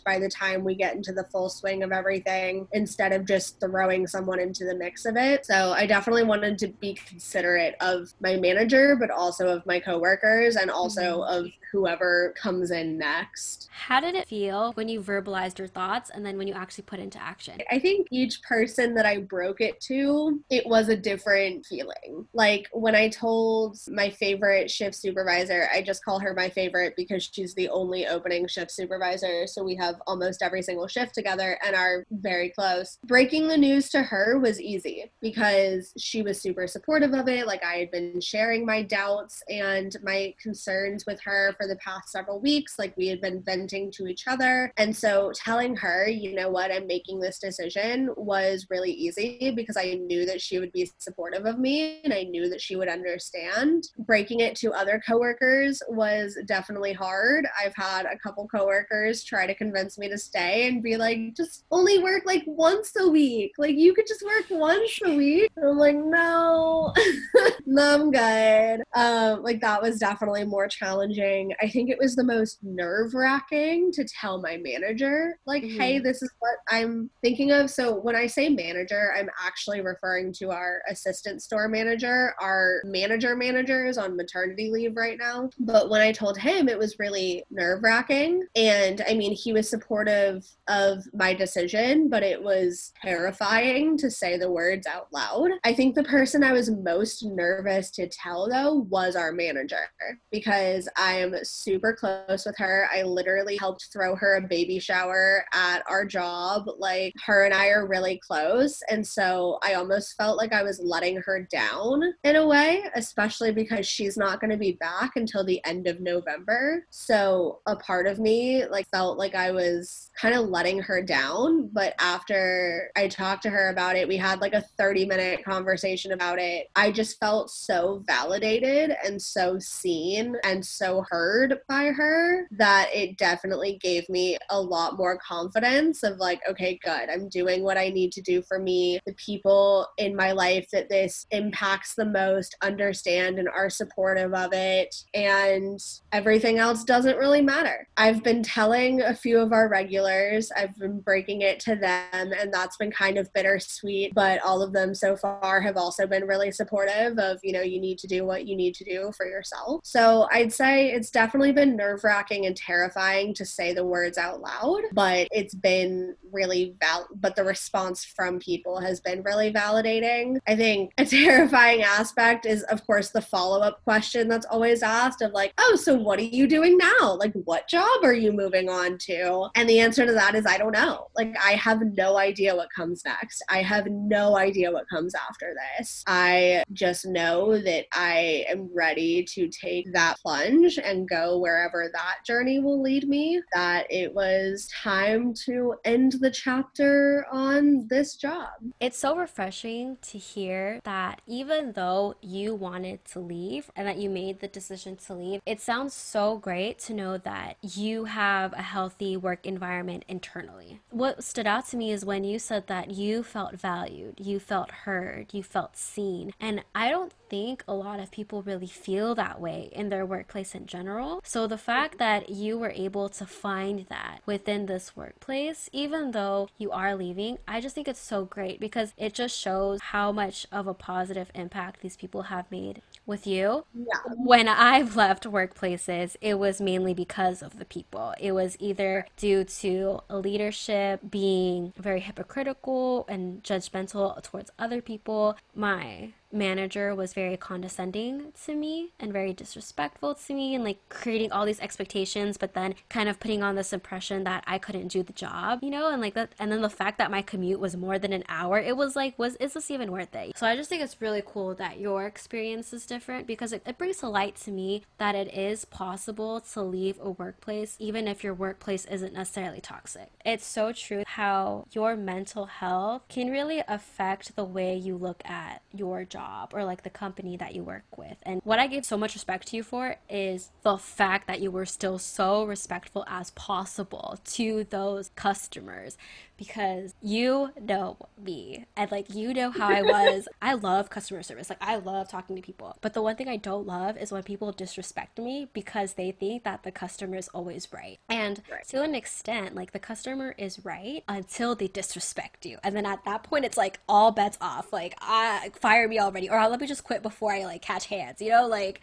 [0.05, 4.07] by the time we get into the full swing of everything instead of just throwing
[4.07, 5.45] someone into the mix of it.
[5.47, 10.57] So I definitely wanted to be considerate of my manager, but also of my coworkers
[10.57, 11.47] and also mm-hmm.
[11.47, 13.69] of whoever comes in next.
[13.71, 16.99] How did it feel when you verbalized your thoughts and then when you actually put
[16.99, 17.59] into action?
[17.71, 22.27] I think each person that I broke it to, it was a different feeling.
[22.33, 27.29] Like when I told my favorite shift supervisor, I just call her my favorite because
[27.33, 29.47] she's the only opening shift supervisor.
[29.55, 32.99] So we have almost every single shift together and are very close.
[33.05, 37.47] Breaking the news to her was easy because she was super supportive of it.
[37.47, 42.11] Like I had been sharing my doubts and my concerns with her for the past
[42.11, 42.79] several weeks.
[42.79, 44.73] Like we had been venting to each other.
[44.77, 49.77] And so telling her, you know what, I'm making this decision was really easy because
[49.77, 52.89] I knew that she would be supportive of me and I knew that she would
[52.89, 53.89] understand.
[53.99, 57.47] Breaking it to other coworkers was definitely hard.
[57.63, 61.65] I've had a couple coworkers try to convince me to stay and be like, just
[61.71, 63.53] only work like once a week.
[63.59, 65.51] Like you could just work once a week.
[65.57, 66.93] And I'm like, no,
[67.67, 68.83] no, I'm good.
[68.95, 71.19] Um, like that was definitely more challenging
[71.61, 75.81] I think it was the most nerve wracking to tell my manager, like, mm-hmm.
[75.81, 77.71] hey, this is what I'm thinking of.
[77.71, 82.35] So when I say manager, I'm actually referring to our assistant store manager.
[82.41, 85.51] Our manager manager is on maternity leave right now.
[85.59, 88.47] But when I told him, it was really nerve wracking.
[88.55, 94.37] And I mean, he was supportive of my decision, but it was terrifying to say
[94.37, 95.51] the words out loud.
[95.65, 99.91] I think the person I was most nervous to tell, though, was our manager
[100.31, 102.89] because I am super close with her.
[102.93, 106.65] I literally helped throw her a baby shower at our job.
[106.79, 108.81] Like, her and I are really close.
[108.91, 113.53] And so I almost felt like I was letting her down in a way, especially
[113.53, 116.85] because she's not going to be back until the end of November.
[116.91, 121.71] So a part of me, like, felt like I was kind of letting her down.
[121.73, 126.13] But after I talked to her about it, we had like a 30 minute conversation
[126.13, 126.69] about it.
[126.77, 133.19] I just felt so validated and so seen and so heard by her that it
[133.19, 137.09] definitely gave me a lot more confidence of like, okay, good.
[137.11, 139.01] I'm doing what I need to do for me.
[139.07, 144.53] The people in my life that this impacts the most understand and are supportive of
[144.53, 144.95] it.
[145.15, 145.81] And
[146.13, 147.87] everything else doesn't really matter.
[147.97, 152.53] I've been telling a few of our regulars, I've been breaking it to them, and
[152.53, 154.15] that's been kind of bittersweet.
[154.15, 157.81] But all of them so far have also been really supportive of, you know, you
[157.81, 159.81] need to do what you need to do for yourself.
[159.85, 164.41] So I'd say it's definitely been nerve wracking and terrifying to say the words out
[164.41, 170.39] loud, but it's been really val but the response from people has been really validating.
[170.47, 175.33] I think a terrifying aspect is of course the follow-up question that's always asked of
[175.33, 177.15] like, "Oh, so what are you doing now?
[177.15, 180.57] Like what job are you moving on to?" And the answer to that is I
[180.57, 181.09] don't know.
[181.17, 183.43] Like I have no idea what comes next.
[183.51, 186.03] I have no idea what comes after this.
[186.07, 192.17] I just know that I am ready to take that plunge and go wherever that
[192.27, 193.43] journey will lead me.
[193.53, 198.49] That it was time to end the chapter on this job.
[198.81, 204.09] It's so refreshing to hear that even though you wanted to leave and that you
[204.09, 208.63] made the decision to leave, it sounds so great to know that you have a
[208.79, 210.79] healthy work environment internally.
[210.91, 214.71] What stood out to me is when you said that you felt valued, you felt
[214.71, 216.33] heard, you felt seen.
[216.39, 220.55] And I don't think a lot of people really feel that way in their workplace
[220.55, 221.21] in general.
[221.25, 226.49] So the fact that you were able to find that within this workplace, even though
[226.57, 230.47] you are leaving, I just think it's so great because it just shows how much
[230.53, 233.65] of a positive impact these people have made with you.
[233.75, 233.97] Yeah.
[234.17, 238.15] When I've left workplaces, it was mainly because of the people.
[238.21, 246.13] It was either due to leadership being very hypocritical and judgmental towards other people, my
[246.33, 251.47] manager was very condescending to me and very disrespectful to me and like creating all
[251.47, 255.13] these expectations but then kind of putting on this impression that I couldn't do the
[255.13, 255.91] job you know?
[255.91, 258.59] And like that and then the fact that my commute was more than an hour
[258.59, 260.37] it was like was is this even worth it?
[260.37, 263.79] So I just think it's really cool that your experience is different because it, it
[263.79, 268.23] brings to light to me that it is possible to leave a workplace even if
[268.23, 270.11] your workplace isn't necessarily toxic.
[270.25, 275.63] It's so true how your mental health can really affect the way you look at
[275.73, 278.17] your job job or like the company that you work with.
[278.23, 281.51] And what I give so much respect to you for is the fact that you
[281.51, 285.97] were still so respectful as possible to those customers
[286.39, 290.29] because you know me and like you know how I was.
[290.43, 291.51] I love customer service.
[291.51, 292.79] Like I love talking to people.
[292.81, 296.45] But the one thing I don't love is when people disrespect me because they think
[296.45, 297.99] that the customer is always right.
[298.09, 298.67] And right.
[298.69, 302.59] to an extent, like the customer is right until they disrespect you.
[302.63, 304.73] And then at that point it's like all bets off.
[304.73, 308.21] Like I fire me already or let me just quit before I like catch hands.
[308.21, 308.81] You know, like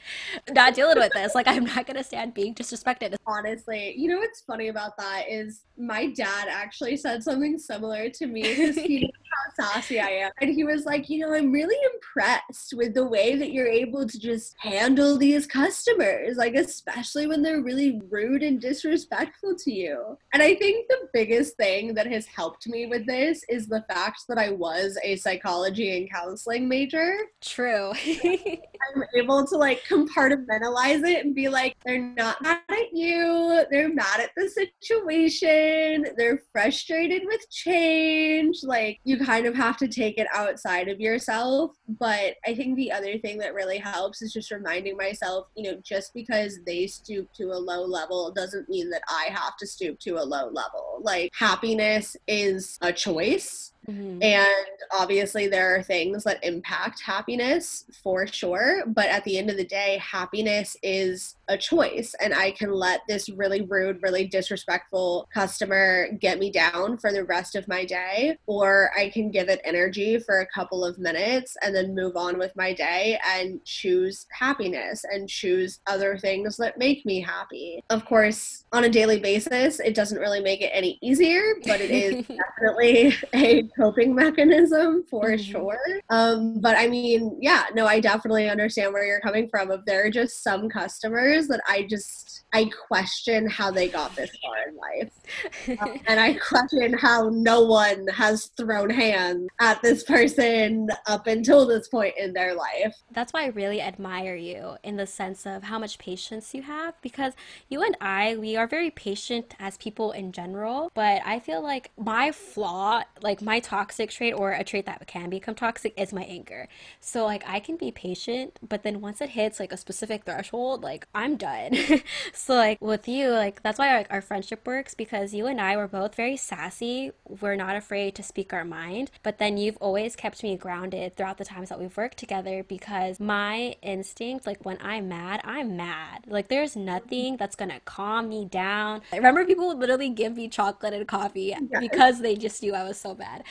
[0.52, 1.36] not dealing with this.
[1.36, 3.16] Like I'm not gonna stand being disrespected.
[3.26, 8.28] Honestly, you know what's funny about that is my dad actually said something similar to
[8.28, 9.12] me because he knows
[9.58, 10.32] how sassy I am.
[10.42, 14.08] And he was like, you know, I'm really impressed with the way that you're able
[14.08, 20.18] to just handle these customers, like, especially when they're really rude and disrespectful to you.
[20.34, 24.24] And I think the biggest thing that has helped me with this is the fact
[24.30, 27.15] that I was a psychology and counseling major.
[27.42, 27.92] True.
[28.06, 33.94] I'm able to like compartmentalize it and be like, they're not mad at you, they're
[33.94, 40.18] mad at the situation, they're frustrated with change, like you kind of have to take
[40.18, 41.72] it outside of yourself.
[41.88, 45.80] But I think the other thing that really helps is just reminding myself, you know,
[45.84, 50.00] just because they stoop to a low level doesn't mean that I have to stoop
[50.02, 51.00] to a low level.
[51.02, 54.24] Like happiness is a choice Mm-hmm.
[54.24, 58.84] And obviously, there are things that impact happiness for sure.
[58.88, 62.16] But at the end of the day, happiness is a choice.
[62.20, 67.24] And I can let this really rude, really disrespectful customer get me down for the
[67.24, 71.56] rest of my day, or I can give it energy for a couple of minutes
[71.62, 76.78] and then move on with my day and choose happiness and choose other things that
[76.78, 77.84] make me happy.
[77.90, 81.92] Of course, on a daily basis, it doesn't really make it any easier, but it
[81.92, 82.26] is
[82.60, 85.52] definitely a coping mechanism for mm-hmm.
[85.52, 85.80] sure.
[86.10, 89.72] Um, but I mean, yeah, no, I definitely understand where you're coming from.
[89.72, 94.16] If there are just some customers customers that I just I question how they got
[94.16, 95.80] this far in life.
[95.82, 101.66] Um, and I question how no one has thrown hands at this person up until
[101.66, 102.96] this point in their life.
[103.12, 106.94] That's why I really admire you in the sense of how much patience you have
[107.02, 107.34] because
[107.68, 111.92] you and I, we are very patient as people in general, but I feel like
[111.98, 116.24] my flaw, like my toxic trait or a trait that can become toxic is my
[116.24, 116.70] anger.
[117.02, 120.84] So like I can be patient, but then once it hits like a specific threshold,
[120.84, 121.76] like I'm done.
[122.34, 125.76] so like with you, like that's why like, our friendship works because you and I
[125.76, 127.12] were both very sassy.
[127.42, 131.40] We're not afraid to speak our mind, but then you've always kept me grounded throughout
[131.40, 136.26] the times that we've worked together because my instinct, like when I'm mad, I'm mad.
[136.28, 139.02] Like there's nothing that's gonna calm me down.
[139.12, 141.80] I remember people would literally give me chocolate and coffee yes.
[141.80, 143.44] because they just knew I was so bad.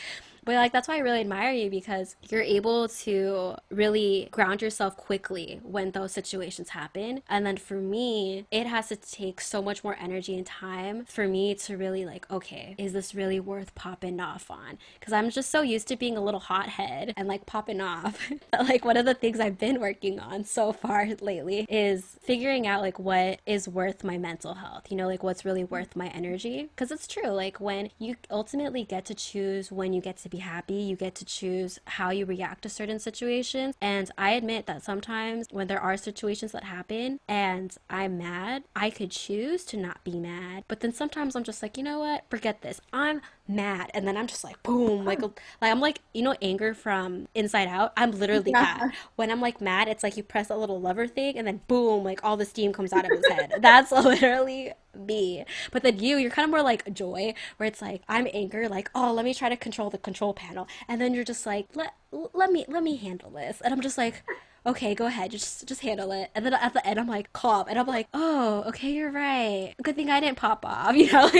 [0.44, 4.96] But like that's why I really admire you because you're able to really ground yourself
[4.96, 7.22] quickly when those situations happen.
[7.28, 11.26] And then for me, it has to take so much more energy and time for
[11.26, 14.78] me to really like, okay, is this really worth popping off on?
[14.98, 18.18] Because I'm just so used to being a little hothead and like popping off.
[18.50, 22.66] but, like one of the things I've been working on so far lately is figuring
[22.66, 26.08] out like what is worth my mental health, you know, like what's really worth my
[26.08, 26.68] energy.
[26.74, 30.40] Because it's true, like when you ultimately get to choose when you get to be
[30.40, 30.74] happy.
[30.74, 33.76] You get to choose how you react to certain situations.
[33.80, 38.90] And I admit that sometimes when there are situations that happen and I'm mad, I
[38.90, 40.64] could choose to not be mad.
[40.66, 42.24] But then sometimes I'm just like, you know what?
[42.30, 42.80] Forget this.
[42.92, 43.90] I'm mad.
[43.94, 47.68] And then i'm just like boom like like i'm like you know anger from inside
[47.68, 47.92] out?
[47.96, 48.78] I'm literally yeah.
[48.78, 51.60] that when i'm like mad it's like you press a little lever thing and then
[51.68, 53.54] boom like all the steam comes out of his head.
[53.60, 55.44] That's literally me.
[55.72, 58.90] But then you you're kind of more like joy where it's like i'm anger like
[58.94, 60.66] oh let me try to control the control panel.
[60.88, 63.60] And then you're just like let let me let me handle this.
[63.60, 64.22] And i'm just like
[64.66, 66.30] okay, go ahead, just just handle it.
[66.34, 69.74] And then at the end, I'm like, calm, and I'm like, oh, okay, you're right.
[69.82, 71.30] Good thing I didn't pop off, you know.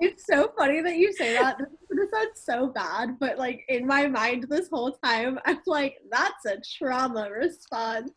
[0.00, 1.58] It's so funny that you say that.
[1.58, 6.46] This sounds so bad, but like in my mind this whole time, I'm like, that's
[6.46, 8.10] a trauma response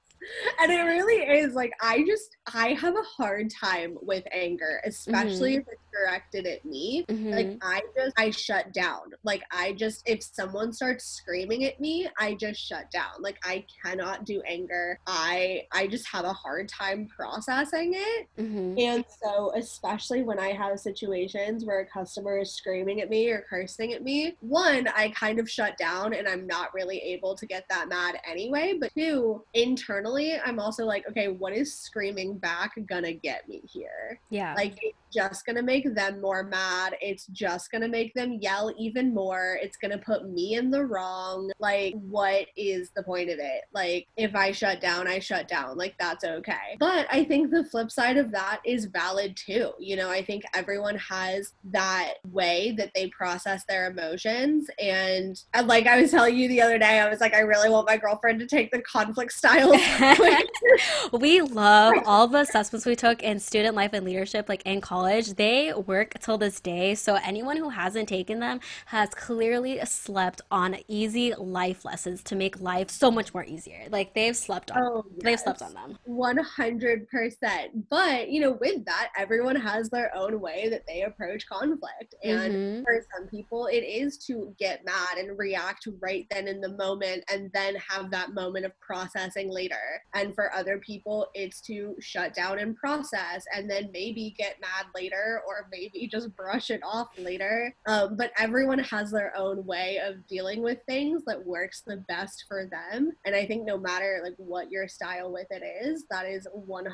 [0.59, 5.53] and it really is like I just I have a hard time with anger, especially
[5.53, 5.61] mm-hmm.
[5.61, 7.06] if it's directed at me.
[7.08, 7.32] Mm-hmm.
[7.32, 9.12] Like I just I shut down.
[9.24, 13.22] Like I just if someone starts screaming at me, I just shut down.
[13.22, 15.00] Like I cannot do anger.
[15.08, 18.28] I I just have a hard time processing it.
[18.39, 18.78] Mm-hmm.
[18.78, 23.46] And so especially when I have situations where a customer is screaming at me or
[23.50, 27.46] cursing at me, one, I kind of shut down and I'm not really able to
[27.46, 32.72] get that mad anyway, but two, internally I'm also like, okay, what is screaming back
[32.88, 34.20] gonna get me here?
[34.30, 34.54] Yeah.
[34.56, 34.78] Like
[35.14, 36.95] just going to make them more mad.
[37.01, 39.59] It's just going to make them yell even more.
[39.61, 41.51] It's going to put me in the wrong.
[41.59, 43.61] Like, what is the point of it?
[43.74, 45.78] Like, if I shut down, I shut down.
[45.78, 46.78] Like, that's okay.
[46.80, 49.72] But I think the flip side of that is valid too.
[49.80, 54.68] You know, I think everyone has that way that they process their emotions.
[54.80, 57.70] And, and like I was telling you the other day, I was like, I really
[57.70, 59.78] want my girlfriend to take the conflict styles.
[61.14, 65.03] we love all the assessments we took in student life and leadership, like in college
[65.04, 66.95] college, they work till this day.
[66.95, 72.62] So anyone who hasn't taken them has clearly slept on easy life lessons to make
[72.62, 73.82] life so much more easier.
[73.89, 75.24] Like they've slept on oh, yes.
[75.24, 75.97] they've slept on them.
[76.08, 77.84] 100%.
[77.89, 82.16] But, you know, with that, everyone has their own way that they approach conflict.
[82.24, 82.84] And mm-hmm.
[82.84, 87.26] for some people, it is to get mad and react right then in the moment
[87.32, 89.76] and then have that moment of processing later.
[90.14, 94.86] And for other people, it's to shut down and process and then maybe get mad
[94.96, 97.76] later or maybe just brush it off later.
[97.88, 102.46] Um, but everyone has their own way of dealing with things that works the best
[102.48, 103.12] for them.
[103.26, 106.88] And I think no matter like what your style with it is, that is 100%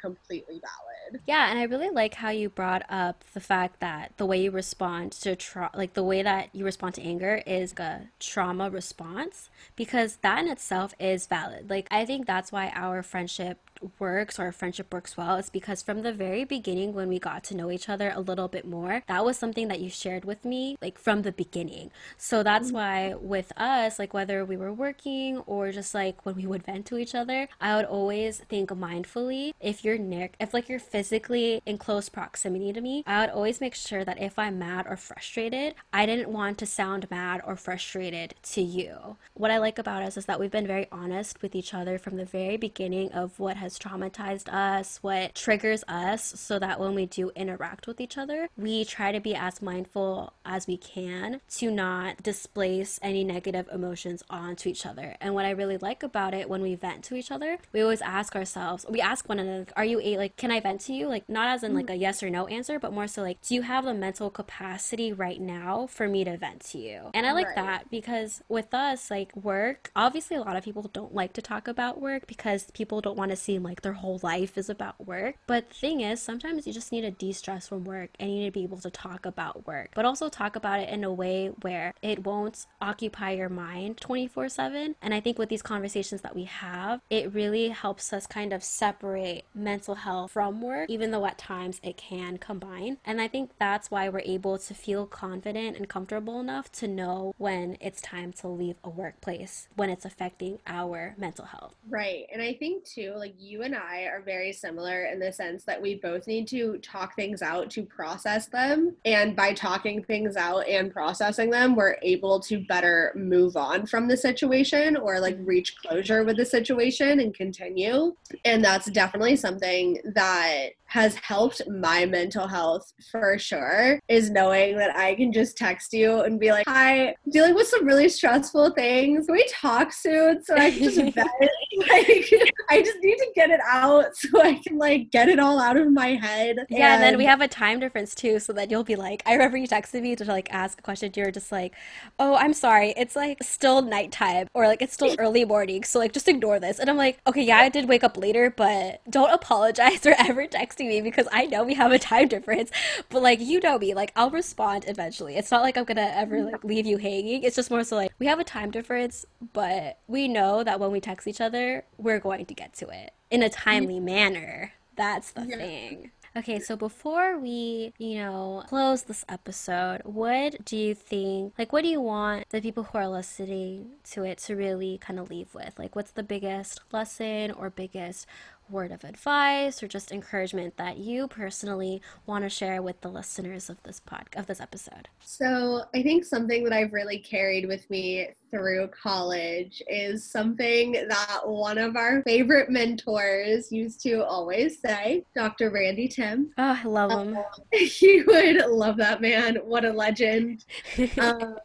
[0.00, 1.22] completely valid.
[1.26, 4.50] Yeah, and I really like how you brought up the fact that the way you
[4.50, 9.50] respond to tra- like the way that you respond to anger is a trauma response
[9.76, 11.70] because that in itself is valid.
[11.70, 13.58] Like I think that's why our friendship
[13.98, 17.56] works or friendship works well is because from the very beginning when we got to
[17.56, 20.76] know each other a little bit more that was something that you shared with me
[20.80, 22.76] like from the beginning so that's mm-hmm.
[22.76, 26.86] why with us like whether we were working or just like when we would vent
[26.86, 31.60] to each other i would always think mindfully if you're near if like you're physically
[31.66, 34.96] in close proximity to me i would always make sure that if i'm mad or
[34.96, 40.02] frustrated i didn't want to sound mad or frustrated to you what i like about
[40.02, 43.38] us is that we've been very honest with each other from the very beginning of
[43.38, 48.16] what has traumatized us, what triggers us, so that when we do interact with each
[48.18, 53.68] other, we try to be as mindful as we can to not displace any negative
[53.72, 55.16] emotions onto each other.
[55.20, 58.02] And what I really like about it when we vent to each other, we always
[58.02, 61.08] ask ourselves, we ask one another, are you a like, can I vent to you?
[61.08, 63.54] Like, not as in like a yes or no answer, but more so like, do
[63.54, 67.10] you have the mental capacity right now for me to vent to you?
[67.14, 67.56] And I like Right.
[67.56, 71.68] that because with us, like work, obviously a lot of people don't like to talk
[71.68, 75.36] about work because people don't want to seem like their whole life is about work.
[75.46, 78.40] But the thing is, sometimes you just need to de stress from work and you
[78.40, 81.12] need to be able to talk about work, but also talk about it in a
[81.12, 84.96] way where it won't occupy your mind 24 7.
[85.00, 88.64] And I think with these conversations that we have, it really helps us kind of
[88.64, 92.98] separate mental health from work, even though at times it can combine.
[93.04, 97.34] And I think that's why we're able to feel confident and comfortable enough to know
[97.38, 101.74] when it's time to leave a workplace when it's affecting our mental health.
[101.88, 102.24] Right.
[102.32, 105.80] And I think too, like you and I are very similar in the sense that
[105.80, 108.96] we both need to talk things out to process them.
[109.04, 114.08] And by talking things out and processing them, we're able to better move on from
[114.08, 118.14] the situation or like reach closure with the situation and continue.
[118.44, 124.94] And that's definitely something that has helped my mental health for sure is knowing that
[124.94, 128.70] I can just text you and be like, Hi, I'm dealing with some really stressful
[128.74, 129.26] things.
[129.26, 131.16] Can we talk soon so I can just vent?
[131.88, 132.32] like
[132.70, 135.76] I just need to get it out so I can like get it all out
[135.76, 136.58] of my head.
[136.70, 139.32] Yeah, and then we have a time difference too, so that you'll be like, I
[139.32, 141.10] remember you texted me to like ask a question.
[141.16, 141.74] You're just like,
[142.20, 146.12] oh, I'm sorry, it's like still nighttime or like it's still early morning, so like
[146.12, 146.78] just ignore this.
[146.78, 150.46] And I'm like, okay, yeah, I did wake up later, but don't apologize for ever
[150.46, 152.70] texting me because I know we have a time difference.
[153.08, 155.36] But like, you know me, like I'll respond eventually.
[155.36, 157.42] It's not like I'm gonna ever like leave you hanging.
[157.42, 160.90] It's just more so like we have a time difference, but we know that when
[160.90, 164.72] we text each other, we're going to get to it in a timely manner.
[164.96, 165.56] That's the Yeah.
[165.56, 166.10] thing.
[166.36, 171.82] Okay, so before we, you know, close this episode, what do you think, like, what
[171.84, 175.54] do you want the people who are listening to it to really kind of leave
[175.54, 175.78] with?
[175.78, 178.26] Like, what's the biggest lesson or biggest
[178.70, 183.68] word of advice or just encouragement that you personally want to share with the listeners
[183.68, 185.08] of this pod of this episode?
[185.20, 191.40] So, I think something that I've really carried with me through college is something that
[191.44, 195.70] one of our favorite mentors used to always say, Dr.
[195.70, 196.52] Randy Tim.
[196.56, 197.36] Oh, I love them.
[197.72, 199.56] he would love that man.
[199.56, 200.64] What a legend.
[201.18, 201.56] um,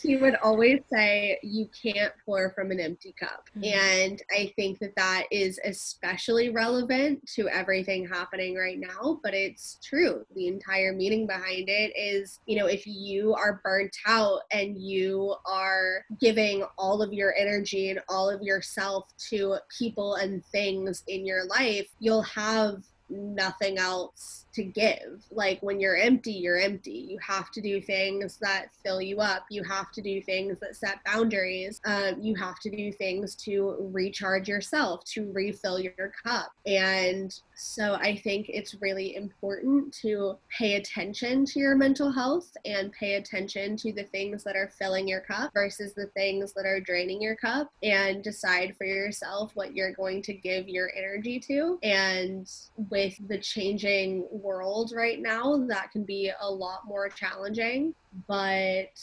[0.00, 3.50] he would always say, You can't pour from an empty cup.
[3.58, 3.74] Mhm.
[3.74, 9.78] And I think that that is especially relevant to everything happening right now, but it's
[9.84, 10.24] true.
[10.34, 15.34] The entire meaning behind it is, you know, if you are burnt out and you
[15.44, 16.29] are giving
[16.78, 21.88] all of your energy and all of yourself to people and things in your life,
[21.98, 25.24] you'll have nothing else to give.
[25.30, 27.06] Like when you're empty, you're empty.
[27.08, 29.44] You have to do things that fill you up.
[29.50, 31.80] You have to do things that set boundaries.
[31.84, 36.52] Um, you have to do things to recharge yourself, to refill your cup.
[36.66, 42.90] And so I think it's really important to pay attention to your mental health and
[42.92, 46.80] pay attention to the things that are filling your cup versus the things that are
[46.80, 51.78] draining your cup and decide for yourself what you're going to give your energy to.
[51.82, 52.50] And
[52.88, 57.94] with the changing world right now, that can be a lot more challenging,
[58.26, 58.98] but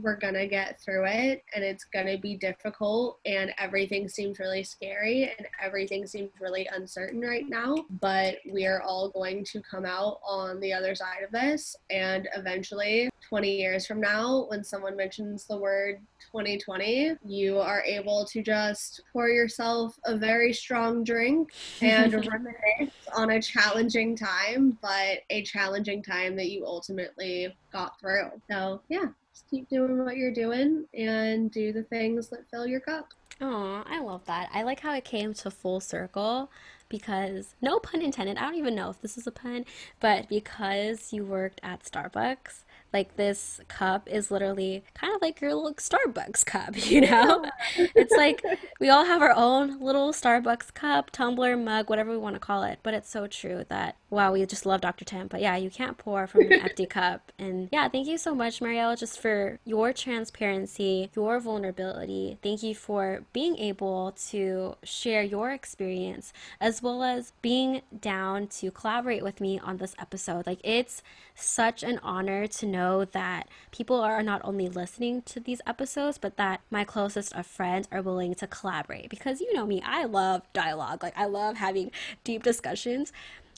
[0.00, 5.32] we're gonna get through it and it's gonna be difficult and everything seems really scary
[5.36, 10.20] and everything seems really uncertain right now but we are all going to come out
[10.26, 15.44] on the other side of this and eventually 20 years from now when someone mentions
[15.44, 15.98] the word
[16.32, 21.52] 2020 you are able to just pour yourself a very strong drink
[21.82, 28.30] and reminisce on a challenging time but a challenging time that you ultimately got through
[28.50, 29.06] so yeah
[29.38, 33.08] just keep doing what you're doing and do the things that fill your cup.
[33.40, 34.48] Oh, I love that.
[34.52, 36.50] I like how it came to full circle
[36.88, 39.64] because, no pun intended, I don't even know if this is a pun,
[40.00, 45.54] but because you worked at Starbucks, like this cup is literally kind of like your
[45.54, 47.44] little Starbucks cup, you know?
[47.76, 48.42] It's like
[48.80, 52.64] we all have our own little Starbucks cup, tumbler, mug, whatever we want to call
[52.64, 52.80] it.
[52.82, 55.04] But it's so true that, wow, we just love Dr.
[55.04, 55.28] Tim.
[55.28, 57.32] But yeah, you can't pour from an empty cup.
[57.38, 62.38] And yeah, thank you so much, Marielle, just for your transparency, your vulnerability.
[62.42, 68.70] Thank you for being able to share your experience as well as being down to
[68.70, 70.46] collaborate with me on this episode.
[70.46, 71.02] Like, it's
[71.34, 76.18] such an honor to know know that people are not only listening to these episodes,
[76.18, 79.10] but that my closest of friends are willing to collaborate.
[79.10, 81.02] Because you know me, I love dialogue.
[81.02, 81.90] Like, I love having
[82.24, 83.12] deep discussions.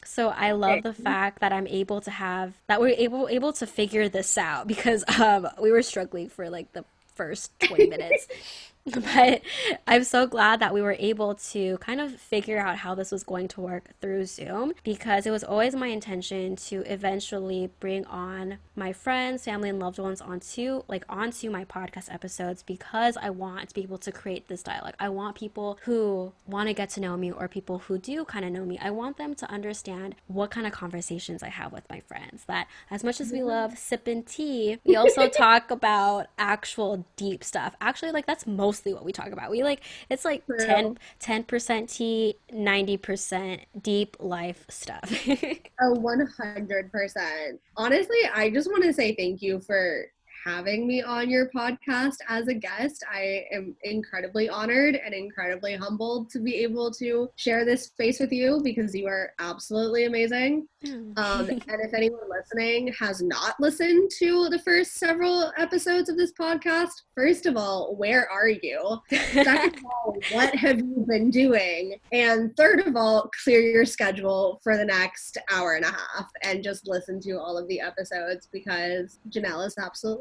[0.05, 3.67] So I love the fact that I'm able to have that we're able able to
[3.67, 6.85] figure this out because um, we were struggling for like the
[7.15, 8.27] first 20 minutes.
[8.95, 9.43] but
[9.87, 13.23] I'm so glad that we were able to kind of figure out how this was
[13.23, 18.57] going to work through Zoom because it was always my intention to eventually bring on
[18.75, 23.69] my friends, family, and loved ones onto like onto my podcast episodes because I want
[23.69, 24.95] to be able to create this dialogue.
[24.99, 28.47] I want people who want to get to know me or people who do kind
[28.47, 28.79] of know me.
[28.81, 32.45] I want them to understand what kind of conversations I have with my friends.
[32.47, 33.49] That as much as we mm-hmm.
[33.49, 37.77] love sipping tea, we also talk about actual deep stuff.
[37.83, 39.51] Actually, like that's most mostly what we talk about.
[39.51, 40.97] We like it's like True.
[41.19, 45.13] 10 percent tea, ninety percent deep life stuff.
[45.81, 47.61] oh, one hundred percent.
[47.77, 50.07] Honestly, I just want to say thank you for
[50.45, 53.05] having me on your podcast as a guest.
[53.11, 58.33] I am incredibly honored and incredibly humbled to be able to share this space with
[58.33, 60.67] you because you are absolutely amazing.
[60.85, 61.13] Hmm.
[61.17, 66.33] Um, and if anyone listening has not listened to the first several episodes of this
[66.33, 68.99] podcast, first of all, where are you?
[69.11, 71.99] Second of all, what have you been doing?
[72.13, 76.63] And third of all, clear your schedule for the next hour and a half and
[76.63, 79.75] just listen to all of the episodes because Janelle is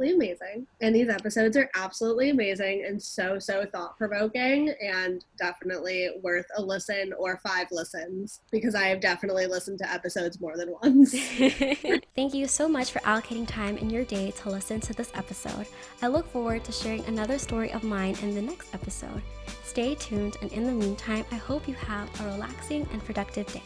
[0.10, 0.68] absolutely amazing.
[0.82, 6.62] And these episodes are absolutely amazing and so, so thought provoking and definitely worth a
[6.62, 11.12] listen or five listens because I have definitely listened to episodes more than once.
[12.16, 15.68] Thank you so much for allocating time in your day to listen to this episode.
[16.02, 19.22] I look forward to sharing another story of mine in the next episode.
[19.64, 23.62] Stay tuned, and in the meantime, I hope you have a relaxing and productive day.